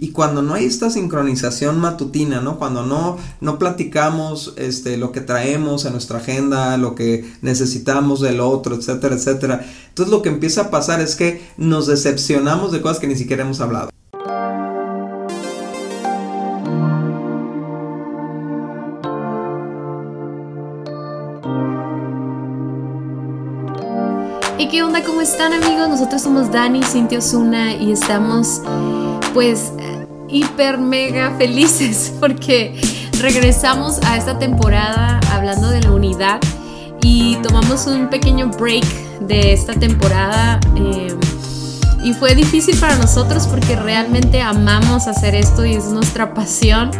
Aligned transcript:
Y 0.00 0.12
cuando 0.12 0.42
no 0.42 0.54
hay 0.54 0.64
esta 0.64 0.90
sincronización 0.90 1.80
matutina, 1.80 2.40
¿no? 2.40 2.56
Cuando 2.56 2.86
no, 2.86 3.18
no 3.40 3.58
platicamos 3.58 4.54
este, 4.56 4.96
lo 4.96 5.10
que 5.10 5.20
traemos 5.20 5.84
en 5.86 5.92
nuestra 5.92 6.18
agenda, 6.18 6.76
lo 6.76 6.94
que 6.94 7.28
necesitamos 7.42 8.20
del 8.20 8.38
otro, 8.38 8.76
etcétera, 8.76 9.16
etcétera. 9.16 9.66
Entonces 9.88 10.12
lo 10.12 10.22
que 10.22 10.28
empieza 10.28 10.62
a 10.62 10.70
pasar 10.70 11.00
es 11.00 11.16
que 11.16 11.42
nos 11.56 11.88
decepcionamos 11.88 12.70
de 12.70 12.80
cosas 12.80 13.00
que 13.00 13.08
ni 13.08 13.16
siquiera 13.16 13.42
hemos 13.42 13.60
hablado. 13.60 13.90
¿Y 24.58 24.68
qué 24.68 24.84
onda? 24.84 25.02
¿Cómo 25.02 25.22
están 25.22 25.52
amigos? 25.52 25.88
Nosotros 25.88 26.22
somos 26.22 26.52
Dani, 26.52 26.84
Cintia 26.84 27.18
Osuna 27.18 27.74
y 27.74 27.90
estamos 27.90 28.62
pues 29.34 29.72
hiper 30.30 30.78
mega 30.78 31.34
felices 31.38 32.12
porque 32.20 32.80
regresamos 33.20 33.98
a 34.06 34.16
esta 34.16 34.38
temporada 34.38 35.20
hablando 35.32 35.68
de 35.70 35.82
la 35.82 35.92
unidad 35.92 36.40
y 37.02 37.36
tomamos 37.36 37.86
un 37.86 38.08
pequeño 38.08 38.48
break 38.48 38.84
de 39.20 39.52
esta 39.52 39.74
temporada 39.74 40.60
eh, 40.76 41.14
y 42.04 42.12
fue 42.12 42.34
difícil 42.34 42.76
para 42.78 42.96
nosotros 42.96 43.46
porque 43.46 43.76
realmente 43.76 44.40
amamos 44.40 45.06
hacer 45.08 45.34
esto 45.34 45.64
y 45.64 45.74
es 45.74 45.86
nuestra 45.86 46.34
pasión 46.34 46.90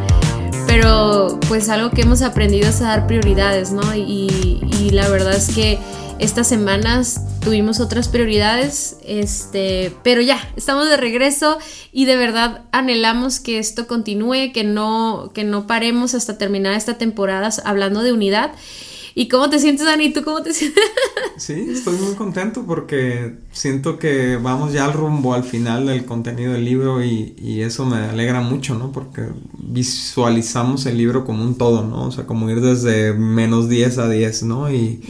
pero 0.68 1.40
pues 1.48 1.70
algo 1.70 1.90
que 1.90 2.02
hemos 2.02 2.20
aprendido 2.20 2.68
es 2.68 2.82
a 2.82 2.88
dar 2.88 3.06
prioridades, 3.06 3.72
¿no? 3.72 3.94
Y, 3.94 4.60
y 4.78 4.90
la 4.90 5.08
verdad 5.08 5.34
es 5.34 5.48
que 5.48 5.78
estas 6.18 6.46
semanas 6.46 7.22
tuvimos 7.48 7.80
otras 7.80 8.08
prioridades, 8.08 8.98
este, 9.06 9.90
pero 10.02 10.20
ya, 10.20 10.38
estamos 10.54 10.86
de 10.90 10.98
regreso 10.98 11.56
y 11.92 12.04
de 12.04 12.14
verdad 12.14 12.64
anhelamos 12.72 13.40
que 13.40 13.58
esto 13.58 13.86
continúe, 13.86 14.52
que 14.52 14.64
no, 14.64 15.30
que 15.32 15.44
no 15.44 15.66
paremos 15.66 16.14
hasta 16.14 16.36
terminar 16.36 16.74
esta 16.74 16.98
temporada 16.98 17.48
hablando 17.64 18.02
de 18.02 18.12
unidad. 18.12 18.50
¿Y 19.18 19.26
cómo 19.26 19.50
te 19.50 19.58
sientes, 19.58 19.84
Dani? 19.84 20.12
¿Tú 20.12 20.22
cómo 20.22 20.42
te 20.42 20.54
sientes? 20.54 20.84
Sí, 21.38 21.66
estoy 21.70 21.96
muy 21.98 22.14
contento 22.14 22.64
porque 22.64 23.38
siento 23.50 23.98
que 23.98 24.36
vamos 24.36 24.72
ya 24.72 24.84
al 24.84 24.92
rumbo 24.92 25.34
al 25.34 25.42
final 25.42 25.86
del 25.86 26.04
contenido 26.04 26.52
del 26.52 26.64
libro 26.64 27.02
y, 27.02 27.34
y, 27.36 27.62
eso 27.62 27.84
me 27.84 27.96
alegra 27.96 28.40
mucho, 28.40 28.76
¿no? 28.76 28.92
Porque 28.92 29.22
visualizamos 29.56 30.86
el 30.86 30.98
libro 30.98 31.24
como 31.24 31.42
un 31.42 31.56
todo, 31.56 31.84
¿no? 31.84 32.06
O 32.06 32.12
sea, 32.12 32.26
como 32.26 32.48
ir 32.48 32.60
desde 32.60 33.12
menos 33.12 33.68
10 33.68 33.98
a 33.98 34.08
10, 34.08 34.42
¿no? 34.44 34.72
Y, 34.72 35.00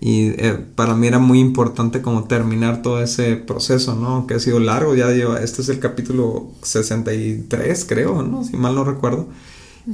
y 0.00 0.28
eh, 0.38 0.58
para 0.74 0.94
mí 0.94 1.06
era 1.06 1.18
muy 1.18 1.38
importante 1.38 2.00
como 2.00 2.24
terminar 2.24 2.80
todo 2.80 3.02
ese 3.02 3.36
proceso, 3.36 3.94
¿no? 3.94 4.26
Que 4.26 4.34
ha 4.34 4.40
sido 4.40 4.58
largo, 4.58 4.94
ya 4.94 5.10
lleva, 5.10 5.42
este 5.42 5.60
es 5.60 5.68
el 5.68 5.80
capítulo 5.80 6.50
63, 6.62 7.84
creo, 7.86 8.22
¿no? 8.22 8.42
Si 8.42 8.56
mal 8.56 8.74
no 8.74 8.84
recuerdo. 8.84 9.28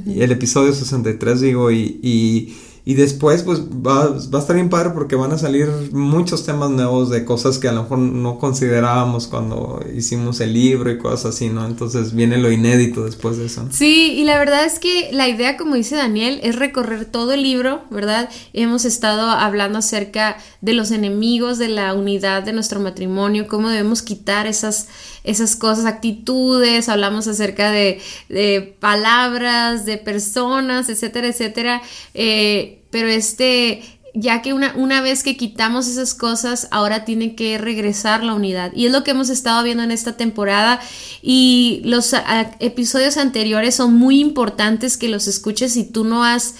Y 0.05 0.21
el 0.21 0.31
episodio 0.31 0.73
63, 0.73 1.41
digo, 1.41 1.71
y, 1.71 1.99
y 2.03 2.55
y 2.87 2.93
después, 2.93 3.43
pues 3.43 3.63
va, 3.63 4.07
va, 4.07 4.39
a 4.39 4.41
estar 4.41 4.55
bien 4.55 4.69
padre 4.69 4.91
porque 4.91 5.17
van 5.17 5.33
a 5.33 5.37
salir 5.37 5.67
muchos 5.91 6.45
temas 6.45 6.69
nuevos 6.69 7.09
de 7.09 7.25
cosas 7.25 7.57
que 7.57 7.67
a 7.67 7.73
lo 7.73 7.81
mejor 7.83 7.97
no 7.97 8.39
considerábamos 8.39 9.27
cuando 9.27 9.83
hicimos 9.93 10.39
el 10.39 10.53
libro 10.53 10.89
y 10.89 10.97
cosas 10.97 11.35
así, 11.35 11.49
¿no? 11.49 11.65
Entonces 11.65 12.13
viene 12.13 12.37
lo 12.37 12.49
inédito 12.49 13.03
después 13.03 13.39
de 13.39 13.47
eso. 13.47 13.67
Sí, 13.71 14.13
y 14.13 14.23
la 14.23 14.39
verdad 14.39 14.63
es 14.63 14.79
que 14.79 15.09
la 15.11 15.27
idea, 15.27 15.57
como 15.57 15.75
dice 15.75 15.97
Daniel, 15.97 16.39
es 16.43 16.55
recorrer 16.55 17.03
todo 17.03 17.33
el 17.33 17.43
libro, 17.43 17.81
¿verdad? 17.89 18.29
Hemos 18.53 18.85
estado 18.85 19.31
hablando 19.31 19.79
acerca 19.79 20.37
de 20.61 20.71
los 20.71 20.91
enemigos 20.91 21.57
de 21.57 21.67
la 21.67 21.93
unidad 21.93 22.43
de 22.43 22.53
nuestro 22.53 22.79
matrimonio, 22.79 23.49
cómo 23.49 23.67
debemos 23.67 24.01
quitar 24.01 24.47
esas 24.47 24.87
esas 25.27 25.57
cosas, 25.57 25.85
actitudes, 25.85 26.87
hablamos 26.87 27.27
acerca 27.27 27.69
de, 27.69 27.99
de 28.29 28.77
palabras, 28.79 29.85
de 29.85 29.97
personas, 29.97 30.87
etcétera, 30.87 31.27
etcétera. 31.27 31.81
Eh, 32.13 32.76
pero 32.89 33.07
este, 33.07 33.81
ya 34.13 34.41
que 34.41 34.53
una, 34.53 34.73
una, 34.75 35.01
vez 35.01 35.23
que 35.23 35.37
quitamos 35.37 35.87
esas 35.87 36.13
cosas, 36.13 36.67
ahora 36.71 37.05
tiene 37.05 37.35
que 37.35 37.57
regresar 37.57 38.23
la 38.23 38.33
unidad. 38.33 38.71
Y 38.75 38.87
es 38.87 38.91
lo 38.91 39.03
que 39.03 39.11
hemos 39.11 39.29
estado 39.29 39.63
viendo 39.63 39.83
en 39.83 39.91
esta 39.91 40.17
temporada. 40.17 40.79
Y 41.21 41.81
los 41.83 42.15
episodios 42.59 43.17
anteriores 43.17 43.75
son 43.75 43.93
muy 43.93 44.19
importantes 44.19 44.97
que 44.97 45.09
los 45.09 45.27
escuches 45.27 45.73
si 45.73 45.83
tú 45.83 46.03
no 46.03 46.23
has 46.23 46.55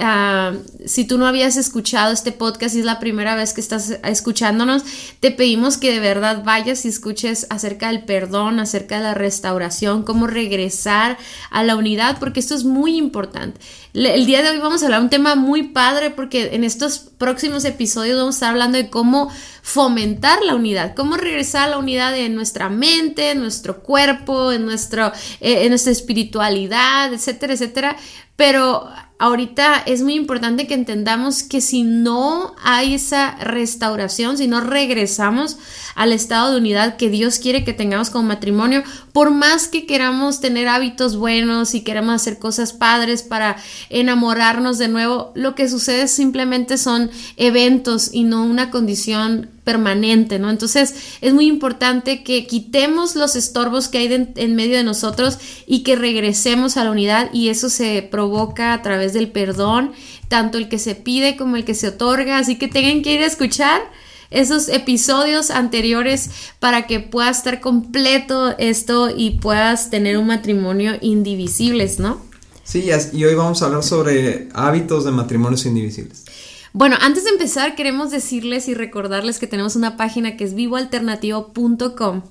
Ah, 0.00 0.52
si 0.86 1.04
tú 1.04 1.18
no 1.18 1.26
habías 1.26 1.56
escuchado 1.56 2.12
este 2.12 2.30
podcast 2.30 2.76
y 2.76 2.80
es 2.80 2.84
la 2.84 3.00
primera 3.00 3.34
vez 3.34 3.52
que 3.52 3.60
estás 3.60 3.98
escuchándonos, 4.04 4.84
te 5.18 5.32
pedimos 5.32 5.76
que 5.76 5.92
de 5.92 5.98
verdad 5.98 6.44
vayas 6.44 6.84
y 6.84 6.88
escuches 6.88 7.46
acerca 7.50 7.88
del 7.88 8.04
perdón, 8.04 8.60
acerca 8.60 8.98
de 8.98 9.02
la 9.02 9.14
restauración, 9.14 10.04
cómo 10.04 10.28
regresar 10.28 11.18
a 11.50 11.64
la 11.64 11.74
unidad, 11.76 12.18
porque 12.20 12.38
esto 12.38 12.54
es 12.54 12.64
muy 12.64 12.96
importante. 12.96 13.60
El 13.92 14.26
día 14.26 14.42
de 14.42 14.50
hoy 14.50 14.58
vamos 14.58 14.82
a 14.82 14.86
hablar 14.86 15.00
de 15.00 15.04
un 15.06 15.10
tema 15.10 15.34
muy 15.34 15.64
padre 15.64 16.10
porque 16.10 16.54
en 16.54 16.62
estos 16.62 16.98
próximos 16.98 17.64
episodios 17.64 18.16
vamos 18.18 18.36
a 18.36 18.36
estar 18.36 18.50
hablando 18.50 18.78
de 18.78 18.90
cómo 18.90 19.32
fomentar 19.62 20.42
la 20.42 20.54
unidad, 20.54 20.94
cómo 20.94 21.16
regresar 21.16 21.64
a 21.64 21.70
la 21.70 21.78
unidad 21.78 22.16
en 22.16 22.36
nuestra 22.36 22.68
mente, 22.68 23.32
en 23.32 23.40
nuestro 23.40 23.82
cuerpo, 23.82 24.52
en, 24.52 24.64
nuestro, 24.64 25.08
eh, 25.40 25.64
en 25.64 25.70
nuestra 25.70 25.90
espiritualidad, 25.90 27.12
etcétera, 27.12 27.54
etcétera. 27.54 27.96
Pero 28.36 28.88
ahorita 29.18 29.82
es 29.84 30.02
muy 30.02 30.14
importante 30.14 30.66
que 30.66 30.74
entendamos 30.74 31.42
que 31.42 31.60
si 31.60 31.82
no 31.82 32.54
hay 32.62 32.94
esa 32.94 33.34
restauración, 33.36 34.38
si 34.38 34.46
no 34.46 34.60
regresamos 34.60 35.58
al 35.96 36.12
estado 36.12 36.52
de 36.52 36.58
unidad 36.58 36.96
que 36.96 37.10
Dios 37.10 37.40
quiere 37.40 37.64
que 37.64 37.72
tengamos 37.72 38.10
como 38.10 38.28
matrimonio, 38.28 38.84
por 39.12 39.32
más 39.32 39.66
que 39.66 39.86
queramos 39.86 40.40
tener 40.40 40.68
hábitos 40.68 41.16
buenos 41.16 41.74
y 41.74 41.82
queramos 41.82 42.14
hacer 42.14 42.38
cosas 42.38 42.72
padres 42.72 43.24
para 43.24 43.56
enamorarnos 43.90 44.78
de 44.78 44.88
nuevo, 44.88 45.32
lo 45.34 45.56
que 45.56 45.68
sucede 45.68 46.06
simplemente 46.06 46.78
son 46.78 47.10
eventos 47.36 48.10
y 48.12 48.22
no 48.22 48.44
una 48.44 48.70
condición 48.70 49.50
permanente, 49.68 50.38
¿no? 50.38 50.48
Entonces 50.48 50.94
es 51.20 51.34
muy 51.34 51.46
importante 51.46 52.24
que 52.24 52.46
quitemos 52.46 53.16
los 53.16 53.36
estorbos 53.36 53.88
que 53.88 53.98
hay 53.98 54.32
en 54.34 54.56
medio 54.56 54.78
de 54.78 54.82
nosotros 54.82 55.38
y 55.66 55.82
que 55.82 55.94
regresemos 55.94 56.78
a 56.78 56.84
la 56.84 56.90
unidad 56.90 57.28
y 57.34 57.50
eso 57.50 57.68
se 57.68 58.00
provoca 58.00 58.72
a 58.72 58.80
través 58.80 59.12
del 59.12 59.30
perdón, 59.30 59.92
tanto 60.28 60.56
el 60.56 60.70
que 60.70 60.78
se 60.78 60.94
pide 60.94 61.36
como 61.36 61.56
el 61.56 61.66
que 61.66 61.74
se 61.74 61.88
otorga, 61.88 62.38
así 62.38 62.56
que 62.56 62.66
tengan 62.66 63.02
que 63.02 63.12
ir 63.12 63.20
a 63.20 63.26
escuchar 63.26 63.82
esos 64.30 64.70
episodios 64.70 65.50
anteriores 65.50 66.30
para 66.60 66.86
que 66.86 67.00
puedas 67.00 67.36
estar 67.36 67.60
completo 67.60 68.56
esto 68.56 69.10
y 69.14 69.32
puedas 69.32 69.90
tener 69.90 70.16
un 70.16 70.28
matrimonio 70.28 70.94
indivisibles, 71.02 71.98
¿no? 71.98 72.22
Sí, 72.64 72.88
y 73.12 73.24
hoy 73.24 73.34
vamos 73.34 73.60
a 73.60 73.66
hablar 73.66 73.82
sobre 73.82 74.48
hábitos 74.54 75.04
de 75.04 75.10
matrimonios 75.10 75.66
indivisibles. 75.66 76.24
Bueno, 76.72 76.96
antes 77.00 77.24
de 77.24 77.30
empezar 77.30 77.74
queremos 77.74 78.10
decirles 78.10 78.68
y 78.68 78.74
recordarles 78.74 79.38
que 79.38 79.46
tenemos 79.46 79.76
una 79.76 79.96
página 79.96 80.36
que 80.36 80.44
es 80.44 80.54
vivoalternativo.com 80.54 82.22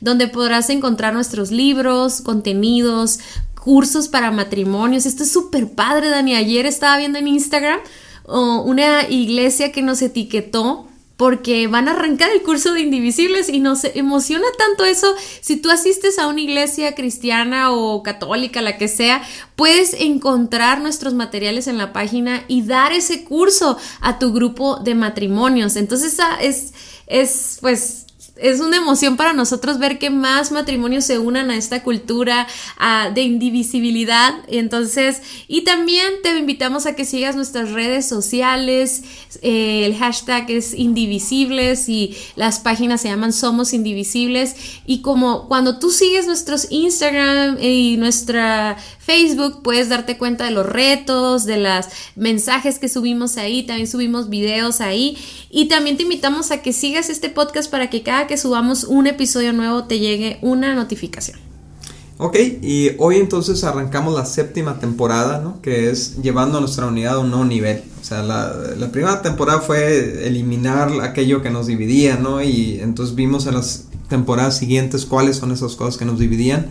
donde 0.00 0.28
podrás 0.28 0.70
encontrar 0.70 1.14
nuestros 1.14 1.50
libros, 1.50 2.20
contenidos, 2.20 3.20
cursos 3.54 4.08
para 4.08 4.30
matrimonios. 4.30 5.06
Esto 5.06 5.22
es 5.22 5.32
súper 5.32 5.72
padre, 5.72 6.10
Dani. 6.10 6.34
Ayer 6.34 6.66
estaba 6.66 6.98
viendo 6.98 7.18
en 7.18 7.28
Instagram 7.28 7.80
oh, 8.24 8.62
una 8.62 9.08
iglesia 9.08 9.72
que 9.72 9.82
nos 9.82 10.02
etiquetó 10.02 10.86
porque 11.16 11.66
van 11.66 11.88
a 11.88 11.92
arrancar 11.92 12.30
el 12.30 12.42
curso 12.42 12.72
de 12.72 12.80
Indivisibles 12.80 13.48
y 13.48 13.60
nos 13.60 13.84
emociona 13.84 14.46
tanto 14.58 14.84
eso. 14.84 15.14
Si 15.40 15.56
tú 15.56 15.70
asistes 15.70 16.18
a 16.18 16.26
una 16.26 16.40
iglesia 16.40 16.94
cristiana 16.94 17.72
o 17.72 18.02
católica, 18.02 18.60
la 18.60 18.76
que 18.76 18.88
sea, 18.88 19.22
puedes 19.56 19.94
encontrar 19.94 20.80
nuestros 20.80 21.14
materiales 21.14 21.66
en 21.68 21.78
la 21.78 21.92
página 21.92 22.44
y 22.48 22.62
dar 22.62 22.92
ese 22.92 23.24
curso 23.24 23.78
a 24.00 24.18
tu 24.18 24.32
grupo 24.32 24.76
de 24.76 24.94
matrimonios. 24.94 25.76
Entonces, 25.76 26.18
es, 26.40 26.74
es 27.06 27.58
pues 27.60 28.05
es 28.36 28.60
una 28.60 28.76
emoción 28.76 29.16
para 29.16 29.32
nosotros 29.32 29.78
ver 29.78 29.98
que 29.98 30.10
más 30.10 30.52
matrimonios 30.52 31.04
se 31.04 31.18
unan 31.18 31.50
a 31.50 31.56
esta 31.56 31.82
cultura 31.82 32.46
de 33.14 33.22
indivisibilidad. 33.22 34.34
Entonces, 34.48 35.22
y 35.48 35.62
también 35.62 36.06
te 36.22 36.36
invitamos 36.36 36.86
a 36.86 36.94
que 36.94 37.04
sigas 37.04 37.36
nuestras 37.36 37.72
redes 37.72 38.06
sociales. 38.06 39.02
Eh, 39.42 39.84
el 39.86 39.96
hashtag 39.96 40.50
es 40.50 40.74
indivisibles 40.74 41.88
y 41.88 42.16
las 42.36 42.58
páginas 42.60 43.00
se 43.00 43.08
llaman 43.08 43.32
Somos 43.32 43.72
Indivisibles. 43.72 44.56
Y 44.86 45.00
como 45.00 45.48
cuando 45.48 45.78
tú 45.78 45.90
sigues 45.90 46.26
nuestros 46.26 46.68
Instagram 46.70 47.58
y 47.60 47.96
nuestra 47.96 48.76
Facebook, 48.98 49.62
puedes 49.62 49.88
darte 49.88 50.18
cuenta 50.18 50.44
de 50.44 50.50
los 50.50 50.66
retos, 50.66 51.44
de 51.44 51.58
los 51.58 51.86
mensajes 52.16 52.78
que 52.78 52.88
subimos 52.88 53.36
ahí. 53.38 53.62
También 53.62 53.88
subimos 53.88 54.28
videos 54.28 54.80
ahí. 54.80 55.16
Y 55.50 55.66
también 55.66 55.96
te 55.96 56.02
invitamos 56.02 56.50
a 56.50 56.60
que 56.60 56.72
sigas 56.72 57.08
este 57.08 57.30
podcast 57.30 57.70
para 57.70 57.88
que 57.88 58.02
cada 58.02 58.25
que 58.26 58.36
subamos 58.36 58.84
un 58.84 59.06
episodio 59.06 59.52
nuevo 59.52 59.84
te 59.84 59.98
llegue 59.98 60.38
una 60.42 60.74
notificación. 60.74 61.38
Ok, 62.18 62.36
y 62.62 62.92
hoy 62.98 63.16
entonces 63.16 63.62
arrancamos 63.62 64.14
la 64.14 64.24
séptima 64.24 64.78
temporada, 64.78 65.40
¿no? 65.40 65.60
Que 65.60 65.90
es 65.90 66.22
llevando 66.22 66.56
a 66.56 66.60
nuestra 66.60 66.86
unidad 66.86 67.16
a 67.16 67.18
un 67.18 67.30
nuevo 67.30 67.44
nivel. 67.44 67.82
O 68.00 68.04
sea, 68.04 68.22
la, 68.22 68.54
la, 68.78 68.90
primera 68.90 69.20
temporada 69.20 69.60
fue 69.60 70.26
eliminar 70.26 70.90
aquello 71.02 71.42
que 71.42 71.50
nos 71.50 71.66
dividía, 71.66 72.16
¿no? 72.16 72.42
Y 72.42 72.80
entonces 72.80 73.14
vimos 73.14 73.46
en 73.46 73.54
las 73.54 73.88
temporadas 74.08 74.56
siguientes 74.56 75.04
cuáles 75.04 75.36
son 75.36 75.52
esas 75.52 75.76
cosas 75.76 75.98
que 75.98 76.06
nos 76.06 76.18
dividían. 76.18 76.68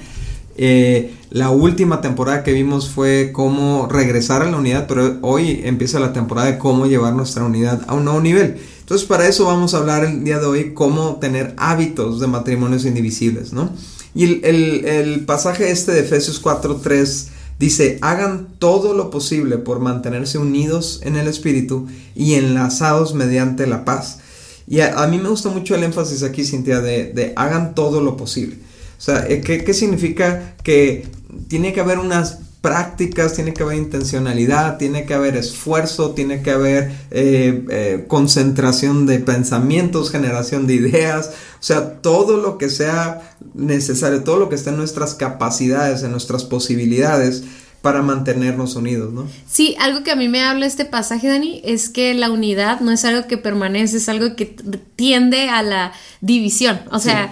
Eh, 0.57 1.13
la 1.31 1.49
última 1.49 1.99
temporada 2.01 2.43
que 2.43 2.53
vimos 2.53 2.89
fue 2.89 3.31
cómo 3.33 3.87
regresar 3.87 4.41
a 4.41 4.49
la 4.49 4.57
unidad, 4.57 4.87
pero 4.87 5.17
hoy 5.21 5.61
empieza 5.65 5.99
la 5.99 6.13
temporada 6.13 6.51
de 6.51 6.57
cómo 6.57 6.87
llevar 6.87 7.13
nuestra 7.13 7.43
unidad 7.43 7.81
a 7.87 7.93
un 7.93 8.05
nuevo 8.05 8.21
nivel. 8.21 8.57
Entonces 8.85 9.07
para 9.07 9.27
eso 9.27 9.45
vamos 9.45 9.73
a 9.73 9.77
hablar 9.77 10.05
el 10.05 10.23
día 10.23 10.37
de 10.37 10.45
hoy 10.45 10.73
cómo 10.75 11.15
tener 11.15 11.55
hábitos 11.57 12.19
de 12.19 12.27
matrimonios 12.27 12.85
indivisibles, 12.85 13.51
¿no? 13.51 13.71
Y 14.13 14.45
el, 14.45 14.85
el 14.85 15.25
pasaje 15.25 15.71
este 15.71 15.91
de 15.91 16.01
Efesios 16.01 16.39
4.3 16.39 17.29
dice, 17.57 17.97
hagan 18.03 18.47
todo 18.59 18.93
lo 18.93 19.09
posible 19.09 19.57
por 19.57 19.79
mantenerse 19.79 20.37
unidos 20.37 20.99
en 21.01 21.15
el 21.15 21.27
Espíritu 21.27 21.87
y 22.13 22.35
enlazados 22.35 23.15
mediante 23.15 23.65
la 23.65 23.85
paz. 23.85 24.19
Y 24.67 24.81
a, 24.81 25.07
mí 25.07 25.17
me 25.17 25.29
gusta 25.29 25.49
mucho 25.49 25.73
el 25.73 25.83
énfasis 25.83 26.21
aquí, 26.21 26.45
Cintia, 26.45 26.79
de, 26.79 27.11
de 27.11 27.33
hagan 27.35 27.73
todo 27.73 28.01
lo 28.01 28.15
posible. 28.15 28.57
O 28.99 29.01
sea, 29.01 29.25
eh, 29.27 29.41
¿qué, 29.41 29.63
¿qué, 29.63 29.73
significa? 29.73 30.55
Que 30.61 31.07
tiene 31.47 31.73
que 31.73 31.81
haber 31.81 31.97
unas 31.97 32.39
prácticas, 32.65 33.35
tiene 33.35 33.53
que 33.53 33.61
haber 33.61 33.77
intencionalidad, 33.77 34.79
tiene 34.79 35.05
que 35.05 35.13
haber 35.13 35.37
esfuerzo, 35.37 36.15
tiene 36.15 36.41
que 36.41 36.49
haber 36.49 36.91
eh, 37.11 37.63
eh, 37.69 38.05
concentración 38.07 39.05
de 39.05 39.19
pensamientos, 39.19 40.09
generación 40.09 40.65
de 40.65 40.73
ideas, 40.73 41.29
o 41.59 41.63
sea, 41.63 42.01
todo 42.01 42.37
lo 42.37 42.57
que 42.57 42.71
sea 42.71 43.35
necesario, 43.53 44.23
todo 44.23 44.37
lo 44.37 44.49
que 44.49 44.55
esté 44.55 44.71
en 44.71 44.77
nuestras 44.77 45.13
capacidades, 45.13 46.01
en 46.01 46.09
nuestras 46.09 46.43
posibilidades 46.43 47.43
para 47.83 48.01
mantenernos 48.01 48.75
unidos, 48.75 49.13
¿no? 49.13 49.27
Sí, 49.47 49.75
algo 49.79 50.01
que 50.01 50.09
a 50.09 50.15
mí 50.15 50.27
me 50.27 50.41
habla 50.41 50.65
este 50.65 50.85
pasaje, 50.85 51.27
Dani, 51.27 51.61
es 51.63 51.87
que 51.89 52.15
la 52.15 52.31
unidad 52.31 52.79
no 52.79 52.91
es 52.91 53.05
algo 53.05 53.27
que 53.27 53.37
permanece, 53.37 53.97
es 53.97 54.09
algo 54.09 54.35
que 54.35 54.55
tiende 54.95 55.49
a 55.49 55.61
la 55.61 55.93
división. 56.19 56.81
O 56.89 56.97
sea, 56.97 57.29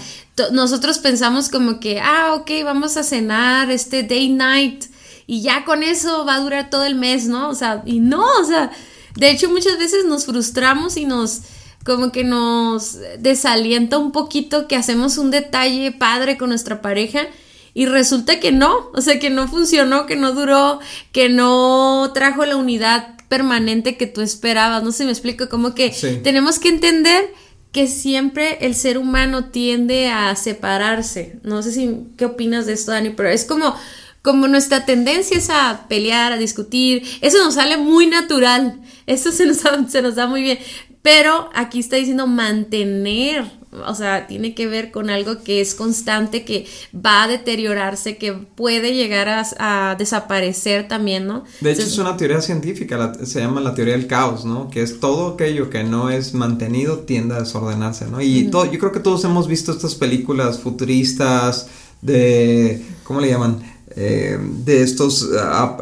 nosotros 0.51 0.99
pensamos 0.99 1.49
como 1.49 1.79
que, 1.79 1.99
ah, 1.99 2.35
ok, 2.35 2.51
vamos 2.63 2.97
a 2.97 3.03
cenar 3.03 3.71
este 3.71 4.03
day 4.03 4.29
night 4.29 4.92
y 5.27 5.41
ya 5.41 5.65
con 5.65 5.83
eso 5.83 6.25
va 6.25 6.35
a 6.35 6.39
durar 6.39 6.69
todo 6.69 6.83
el 6.83 6.95
mes, 6.95 7.27
¿no? 7.27 7.49
O 7.49 7.55
sea, 7.55 7.83
y 7.85 7.99
no, 7.99 8.25
o 8.41 8.45
sea, 8.45 8.71
de 9.15 9.29
hecho 9.29 9.49
muchas 9.49 9.77
veces 9.77 10.05
nos 10.05 10.25
frustramos 10.25 10.97
y 10.97 11.05
nos 11.05 11.41
como 11.85 12.11
que 12.11 12.23
nos 12.23 12.97
desalienta 13.19 13.97
un 13.97 14.11
poquito 14.11 14.67
que 14.67 14.75
hacemos 14.75 15.17
un 15.17 15.31
detalle 15.31 15.91
padre 15.91 16.37
con 16.37 16.49
nuestra 16.49 16.81
pareja 16.81 17.27
y 17.73 17.87
resulta 17.87 18.39
que 18.39 18.51
no, 18.51 18.91
o 18.93 19.01
sea, 19.01 19.19
que 19.19 19.29
no 19.29 19.47
funcionó, 19.47 20.05
que 20.05 20.15
no 20.15 20.33
duró, 20.33 20.79
que 21.11 21.27
no 21.27 22.11
trajo 22.13 22.45
la 22.45 22.55
unidad 22.55 23.15
permanente 23.27 23.97
que 23.97 24.07
tú 24.07 24.21
esperabas, 24.21 24.83
no 24.83 24.91
sé, 24.91 25.05
me 25.05 25.11
explico, 25.11 25.49
como 25.49 25.73
que 25.73 25.89
tenemos 26.23 26.59
que 26.59 26.69
entender 26.69 27.33
que 27.71 27.87
siempre 27.87 28.59
el 28.61 28.75
ser 28.75 28.99
humano 28.99 29.45
tiende 29.45 30.09
a 30.09 30.35
separarse. 30.35 31.39
No 31.41 31.63
sé 31.63 31.71
si 31.71 32.05
qué 32.15 32.25
opinas 32.25 32.67
de 32.67 32.73
esto, 32.73 32.91
Dani, 32.91 33.09
pero 33.09 33.29
es 33.29 33.45
como 33.45 33.75
como 34.23 34.47
nuestra 34.47 34.85
tendencia 34.85 35.37
es 35.37 35.49
a 35.49 35.85
pelear, 35.89 36.31
a 36.31 36.37
discutir, 36.37 37.03
eso 37.21 37.37
nos 37.43 37.55
sale 37.55 37.77
muy 37.77 38.07
natural, 38.07 38.81
eso 39.05 39.31
se 39.31 39.45
nos, 39.45 39.57
se 39.89 40.01
nos 40.01 40.15
da 40.15 40.27
muy 40.27 40.41
bien, 40.41 40.59
pero 41.01 41.49
aquí 41.53 41.79
está 41.79 41.97
diciendo 41.97 42.25
mantener, 42.25 43.43
o 43.85 43.93
sea, 43.93 44.25
tiene 44.25 44.55
que 44.55 44.67
ver 44.67 44.91
con 44.91 45.09
algo 45.09 45.43
que 45.43 45.59
es 45.59 45.75
constante, 45.75 46.45
que 46.45 46.65
va 46.95 47.23
a 47.23 47.27
deteriorarse, 47.27 48.15
que 48.15 48.31
puede 48.31 48.93
llegar 48.93 49.27
a, 49.27 49.95
desaparecer 49.99 50.87
también, 50.87 51.27
¿no? 51.27 51.43
De 51.59 51.73
hecho, 51.73 51.81
es 51.81 51.97
una 51.97 52.15
teoría 52.15 52.39
científica, 52.39 53.11
se 53.25 53.41
llama 53.41 53.59
la 53.59 53.75
teoría 53.75 53.95
del 53.95 54.07
caos, 54.07 54.45
¿no? 54.45 54.69
Que 54.69 54.81
es 54.81 55.01
todo 55.01 55.33
aquello 55.33 55.69
que 55.69 55.83
no 55.83 56.09
es 56.09 56.33
mantenido 56.33 56.99
tiende 56.99 57.35
a 57.35 57.39
desordenarse, 57.39 58.05
¿no? 58.07 58.21
Y 58.21 58.45
todo, 58.45 58.71
yo 58.71 58.79
creo 58.79 58.93
que 58.93 59.01
todos 59.01 59.25
hemos 59.25 59.49
visto 59.49 59.73
estas 59.73 59.95
películas 59.95 60.59
futuristas 60.59 61.67
de, 62.01 62.81
¿cómo 63.03 63.19
le 63.19 63.27
llaman? 63.27 63.72
Eh, 63.95 64.39
de 64.65 64.81
estos 64.81 65.29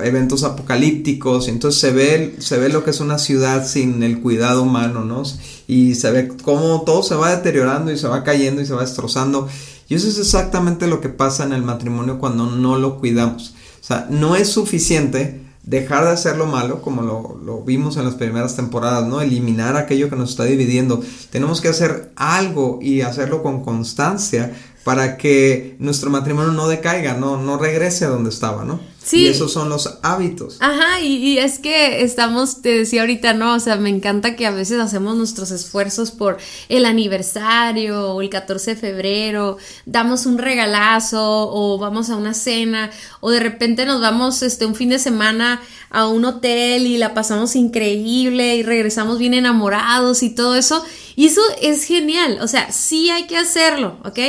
eventos 0.03 0.43
apocalípticos, 0.43 1.47
entonces 1.47 1.79
se 1.79 1.91
ve, 1.91 2.35
se 2.39 2.57
ve 2.57 2.67
lo 2.67 2.83
que 2.83 2.89
es 2.89 2.99
una 2.99 3.17
ciudad 3.17 3.65
sin 3.65 4.03
el 4.03 4.19
cuidado 4.19 4.63
humano, 4.63 5.05
¿no? 5.05 5.23
Y 5.65 5.95
se 5.95 6.11
ve 6.11 6.27
cómo 6.43 6.81
todo 6.81 7.03
se 7.03 7.15
va 7.15 7.33
deteriorando 7.33 7.89
y 7.89 7.97
se 7.97 8.09
va 8.09 8.25
cayendo 8.25 8.61
y 8.61 8.65
se 8.65 8.73
va 8.73 8.81
destrozando. 8.81 9.47
Y 9.87 9.95
eso 9.95 10.09
es 10.09 10.17
exactamente 10.17 10.87
lo 10.87 10.99
que 10.99 11.07
pasa 11.07 11.45
en 11.45 11.53
el 11.53 11.63
matrimonio 11.63 12.19
cuando 12.19 12.47
no 12.47 12.77
lo 12.77 12.99
cuidamos. 12.99 13.53
O 13.79 13.83
sea, 13.83 14.07
no 14.09 14.35
es 14.35 14.49
suficiente 14.49 15.41
dejar 15.63 16.03
de 16.03 16.11
hacer 16.11 16.37
lo 16.37 16.47
malo, 16.47 16.81
como 16.81 17.03
lo, 17.03 17.39
lo, 17.43 17.61
vimos 17.61 17.95
en 17.95 18.05
las 18.05 18.15
primeras 18.15 18.55
temporadas, 18.55 19.07
¿no? 19.07 19.21
Eliminar 19.21 19.77
aquello 19.77 20.09
que 20.09 20.15
nos 20.15 20.31
está 20.31 20.43
dividiendo. 20.43 21.01
Tenemos 21.29 21.61
que 21.61 21.69
hacer 21.69 22.11
algo 22.15 22.79
y 22.81 23.01
hacerlo 23.01 23.41
con 23.41 23.63
constancia 23.63 24.53
para 24.83 25.18
que 25.18 25.75
nuestro 25.80 26.10
matrimonio 26.10 26.51
no 26.51 26.68
decaiga, 26.68 27.13
no, 27.13 27.38
no 27.38 27.57
regrese 27.57 28.06
a 28.06 28.10
donde 28.10 28.30
estaba, 28.30 28.63
¿no? 28.66 28.80
Sí. 29.03 29.24
Y 29.24 29.27
esos 29.27 29.51
son 29.51 29.69
los 29.69 29.98
hábitos. 30.03 30.57
Ajá, 30.59 31.01
y, 31.01 31.39
es 31.39 31.57
que 31.57 32.03
estamos, 32.03 32.62
te 32.62 32.69
decía 32.69 33.01
ahorita, 33.01 33.33
¿no? 33.33 33.56
O 33.56 33.59
sea, 33.59 33.75
me 33.77 33.89
encanta 33.89 34.36
que 34.36 34.45
a 34.45 34.51
veces 34.51 34.80
hacemos 34.80 35.18
nuestros 35.18 35.50
esfuerzos 35.50 36.12
por 36.12 36.38
el 36.69 36.86
aniversario 36.86 38.13
o 38.13 38.21
el 38.21 38.30
14 38.30 38.75
de 38.75 38.80
febrero, 38.80 39.57
damos 39.86 40.25
un 40.25 40.38
regalazo 40.38 41.50
o 41.51 41.80
vamos 41.80 42.09
a 42.09 42.15
una 42.15 42.33
cena 42.33 42.92
o 43.21 43.31
de 43.31 43.39
repente 43.39 43.86
nos 43.86 44.01
vamos 44.01 44.44
este, 44.44 44.65
un 44.65 44.75
fin 44.75 44.89
de 44.89 45.00
semana 45.00 45.62
a 45.89 46.07
un 46.07 46.24
hotel 46.25 46.86
y 46.86 46.97
la 46.97 47.13
pasamos 47.13 47.56
increíble 47.56 48.56
y 48.56 48.63
regresamos 48.63 49.18
bien 49.18 49.33
enamorados 49.33 50.21
y 50.21 50.30
todo 50.30 50.56
eso. 50.56 50.83
Y 51.15 51.27
eso 51.27 51.42
es 51.62 51.83
genial, 51.86 52.38
o 52.42 52.47
sea, 52.47 52.71
sí 52.71 53.09
hay 53.09 53.25
que 53.25 53.38
hacerlo, 53.38 53.97
¿ok? 54.06 54.19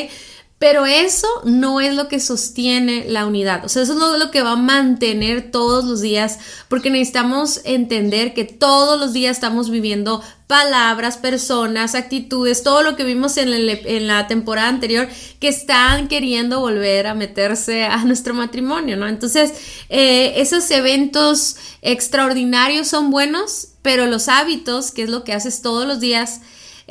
Pero 0.63 0.87
eso 0.87 1.27
no 1.43 1.81
es 1.81 1.93
lo 1.93 2.07
que 2.07 2.21
sostiene 2.21 3.05
la 3.09 3.27
unidad. 3.27 3.65
O 3.65 3.69
sea, 3.69 3.83
eso 3.83 3.95
es 4.15 4.21
lo 4.21 4.31
que 4.31 4.43
va 4.43 4.53
a 4.53 4.57
mantener 4.57 5.51
todos 5.51 5.85
los 5.85 6.01
días, 6.01 6.39
porque 6.69 6.89
necesitamos 6.89 7.63
entender 7.65 8.33
que 8.33 8.45
todos 8.45 9.01
los 9.01 9.13
días 9.13 9.39
estamos 9.39 9.71
viviendo 9.71 10.23
palabras, 10.47 11.17
personas, 11.17 11.97
actitudes, 11.97 12.63
todo 12.63 12.85
lo 12.85 12.95
que 12.95 13.03
vimos 13.03 13.39
en, 13.39 14.07
la 14.07 14.29
temporada 14.29 14.69
anterior 14.69 15.09
que 15.41 15.49
están 15.49 16.07
queriendo 16.07 16.61
volver 16.61 17.09
a 17.09 17.15
meterse 17.15 17.83
a 17.83 18.05
nuestro 18.05 18.33
matrimonio, 18.33 18.97
¿no? 18.97 19.09
Entonces, 19.09 19.55
eh, 19.89 20.35
esos 20.37 20.71
eventos 20.71 21.57
extraordinarios 21.81 22.87
son 22.87 23.11
buenos, 23.11 23.71
pero 23.83 24.07
los 24.07 24.29
hábitos, 24.29 24.93
que 24.93 25.03
es 25.03 25.11
lo 25.11 25.25
que 25.25 25.33
haces 25.33 25.61
todos 25.61 25.89
los 25.89 25.99
días, 25.99 26.41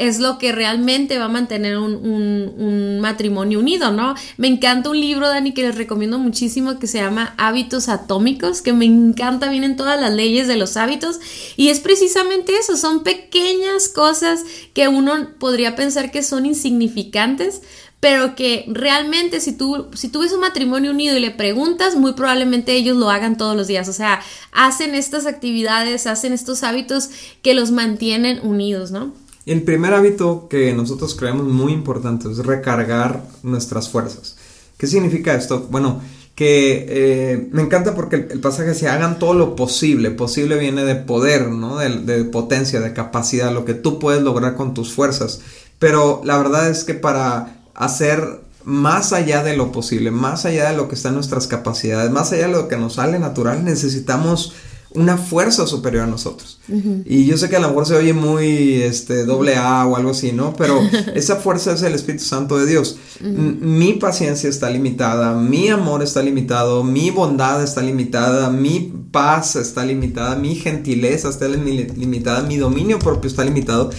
es 0.02 0.18
lo 0.18 0.40
que 0.40 0.52
realmente 0.52 1.20
va 1.20 1.26
a 1.26 1.30
mantener 1.30 1.78
un, 1.78 3.00
matrimonio 3.02 3.60
unido, 3.60 3.92
¿no? 3.92 4.16
Me 4.38 4.48
encanta 4.48 4.90
un 4.90 5.00
libro, 5.00 5.28
Dani, 5.28 5.54
que 5.54 5.62
les 5.64 5.76
recomiendo 5.76 6.18
muchísimo 6.18 6.80
que 6.80 6.88
se 6.88 7.00
llama 7.00 7.36
Hábitos 7.38 7.88
Atómicos, 7.88 8.62
que 8.62 8.74
me 8.74 8.86
encanta, 8.86 9.50
vienen 9.50 9.76
todas 9.76 10.00
las 10.00 10.12
leyes 10.12 10.48
de 10.48 10.56
los 10.56 10.78
hábitos 10.78 11.20
y 11.56 11.70
es 11.70 11.80
precisamente 11.80 12.54
eso, 12.58 12.78
son 12.78 13.04
pequeñas 13.04 13.90
cosas 13.90 14.44
que 14.74 14.88
uno 14.88 15.30
podría 15.40 15.76
pensar 15.76 16.12
que 16.12 16.24
son 16.24 16.46
insignificantes, 16.46 17.62
pero 18.00 18.36
que 18.36 18.66
realmente 18.68 19.40
si 19.40 19.52
tú, 19.54 19.88
si 19.94 20.10
tú 20.10 20.22
ves 20.22 20.34
un 20.34 20.42
matrimonio 20.42 20.92
unido 20.92 21.16
y 21.16 21.20
le 21.20 21.32
preguntas, 21.32 21.96
muy 21.96 22.14
probablemente 22.14 22.74
ellos 22.74 22.98
lo 22.98 23.12
hagan 23.12 23.38
todos 23.38 23.56
los 23.56 23.68
días, 23.68 23.88
o 23.88 23.94
sea, 23.94 24.22
hacen 24.52 24.96
estas 24.96 25.28
actividades, 25.28 26.08
hacen 26.08 26.34
estos 26.34 26.64
hábitos 26.64 27.10
que 27.44 27.54
los 27.54 27.70
mantienen 27.72 28.40
unidos, 28.44 28.92
¿no? 28.92 29.14
El 29.46 29.64
primer 29.64 29.94
hábito 29.94 30.48
que 30.50 30.74
nosotros 30.74 31.16
creemos 31.16 31.48
muy 31.48 31.74
importante 31.74 32.30
es 32.30 32.38
recargar 32.38 33.24
nuestras 33.44 33.90
fuerzas. 33.90 34.38
¿Qué 34.78 34.88
significa 34.88 35.34
esto? 35.34 35.68
Bueno, 35.70 36.02
que 36.36 36.86
eh, 36.88 37.50
me 37.52 37.62
encanta 37.62 37.94
porque 37.96 38.28
el, 38.30 38.40
pasaje 38.40 38.74
se 38.74 38.88
hagan 38.88 39.20
todo 39.20 39.34
lo 39.34 39.56
posible. 39.56 40.12
Posible 40.12 40.58
viene 40.58 40.84
de 40.84 40.96
poder, 40.96 41.50
¿no? 41.50 41.78
De, 41.78 41.90
de, 41.90 42.24
potencia, 42.24 42.80
de 42.80 42.94
capacidad, 42.94 43.52
lo 43.52 43.66
que 43.66 43.74
tú 43.74 44.00
puedes 44.00 44.22
lograr 44.22 44.56
con 44.56 44.74
tus 44.74 44.94
fuerzas. 44.94 45.42
Pero 45.80 46.22
la 46.24 46.38
verdad 46.38 46.70
es 46.70 46.84
que 46.84 46.94
para 46.94 47.62
hacer 47.74 48.42
más 48.64 49.14
allá 49.14 49.44
de 49.44 49.58
lo 49.58 49.72
posible, 49.72 50.12
más 50.12 50.46
allá 50.46 50.70
de 50.70 50.78
lo 50.78 50.88
que 50.88 50.96
está 50.96 51.10
en 51.10 51.16
nuestras 51.16 51.48
capacidades, 51.48 52.12
más 52.12 52.32
allá 52.32 52.48
de 52.48 52.54
lo 52.54 52.68
que 52.68 52.78
nos 52.78 52.94
sale 52.94 53.18
natural, 53.18 53.66
necesitamos 53.66 54.54
una 54.94 55.18
fuerza 55.18 55.68
superior 55.68 56.04
a 56.04 56.08
nosotros. 56.08 56.60
Y 57.06 57.26
yo 57.26 57.38
sé 57.38 57.50
que 57.50 57.56
a 57.56 57.60
lo 57.60 57.70
mejor 57.70 57.86
se 57.86 57.96
oye 57.96 58.14
muy 58.14 58.82
este, 58.82 59.26
doble 59.26 59.56
A 59.56 59.86
o 59.86 59.96
algo 59.96 60.12
así, 60.12 60.32
¿no? 60.32 60.54
Pero 60.56 60.80
esa 61.16 61.38
fuerza 61.38 61.74
es 61.74 61.82
el 61.84 61.94
Espíritu 61.94 62.24
Santo 62.24 62.58
de 62.58 62.66
Dios. 62.66 62.98
Mi 63.22 63.94
paciencia 63.94 64.50
está 64.50 64.70
limitada, 64.70 65.34
mi 65.34 65.70
amor 65.70 66.02
está 66.04 66.22
limitado, 66.22 66.84
mi 66.84 67.10
bondad 67.12 67.64
está 67.64 67.82
limitada, 67.82 68.50
mi 68.50 68.94
paz 69.12 69.56
está 69.56 69.86
limitada, 69.86 70.36
mi 70.36 70.56
gentileza 70.56 71.30
está 71.30 71.48
limitada, 71.48 72.42
mi 72.44 72.58
dominio 72.58 73.00
propio 73.00 73.30
está 73.30 73.44
limitado. 73.44 73.92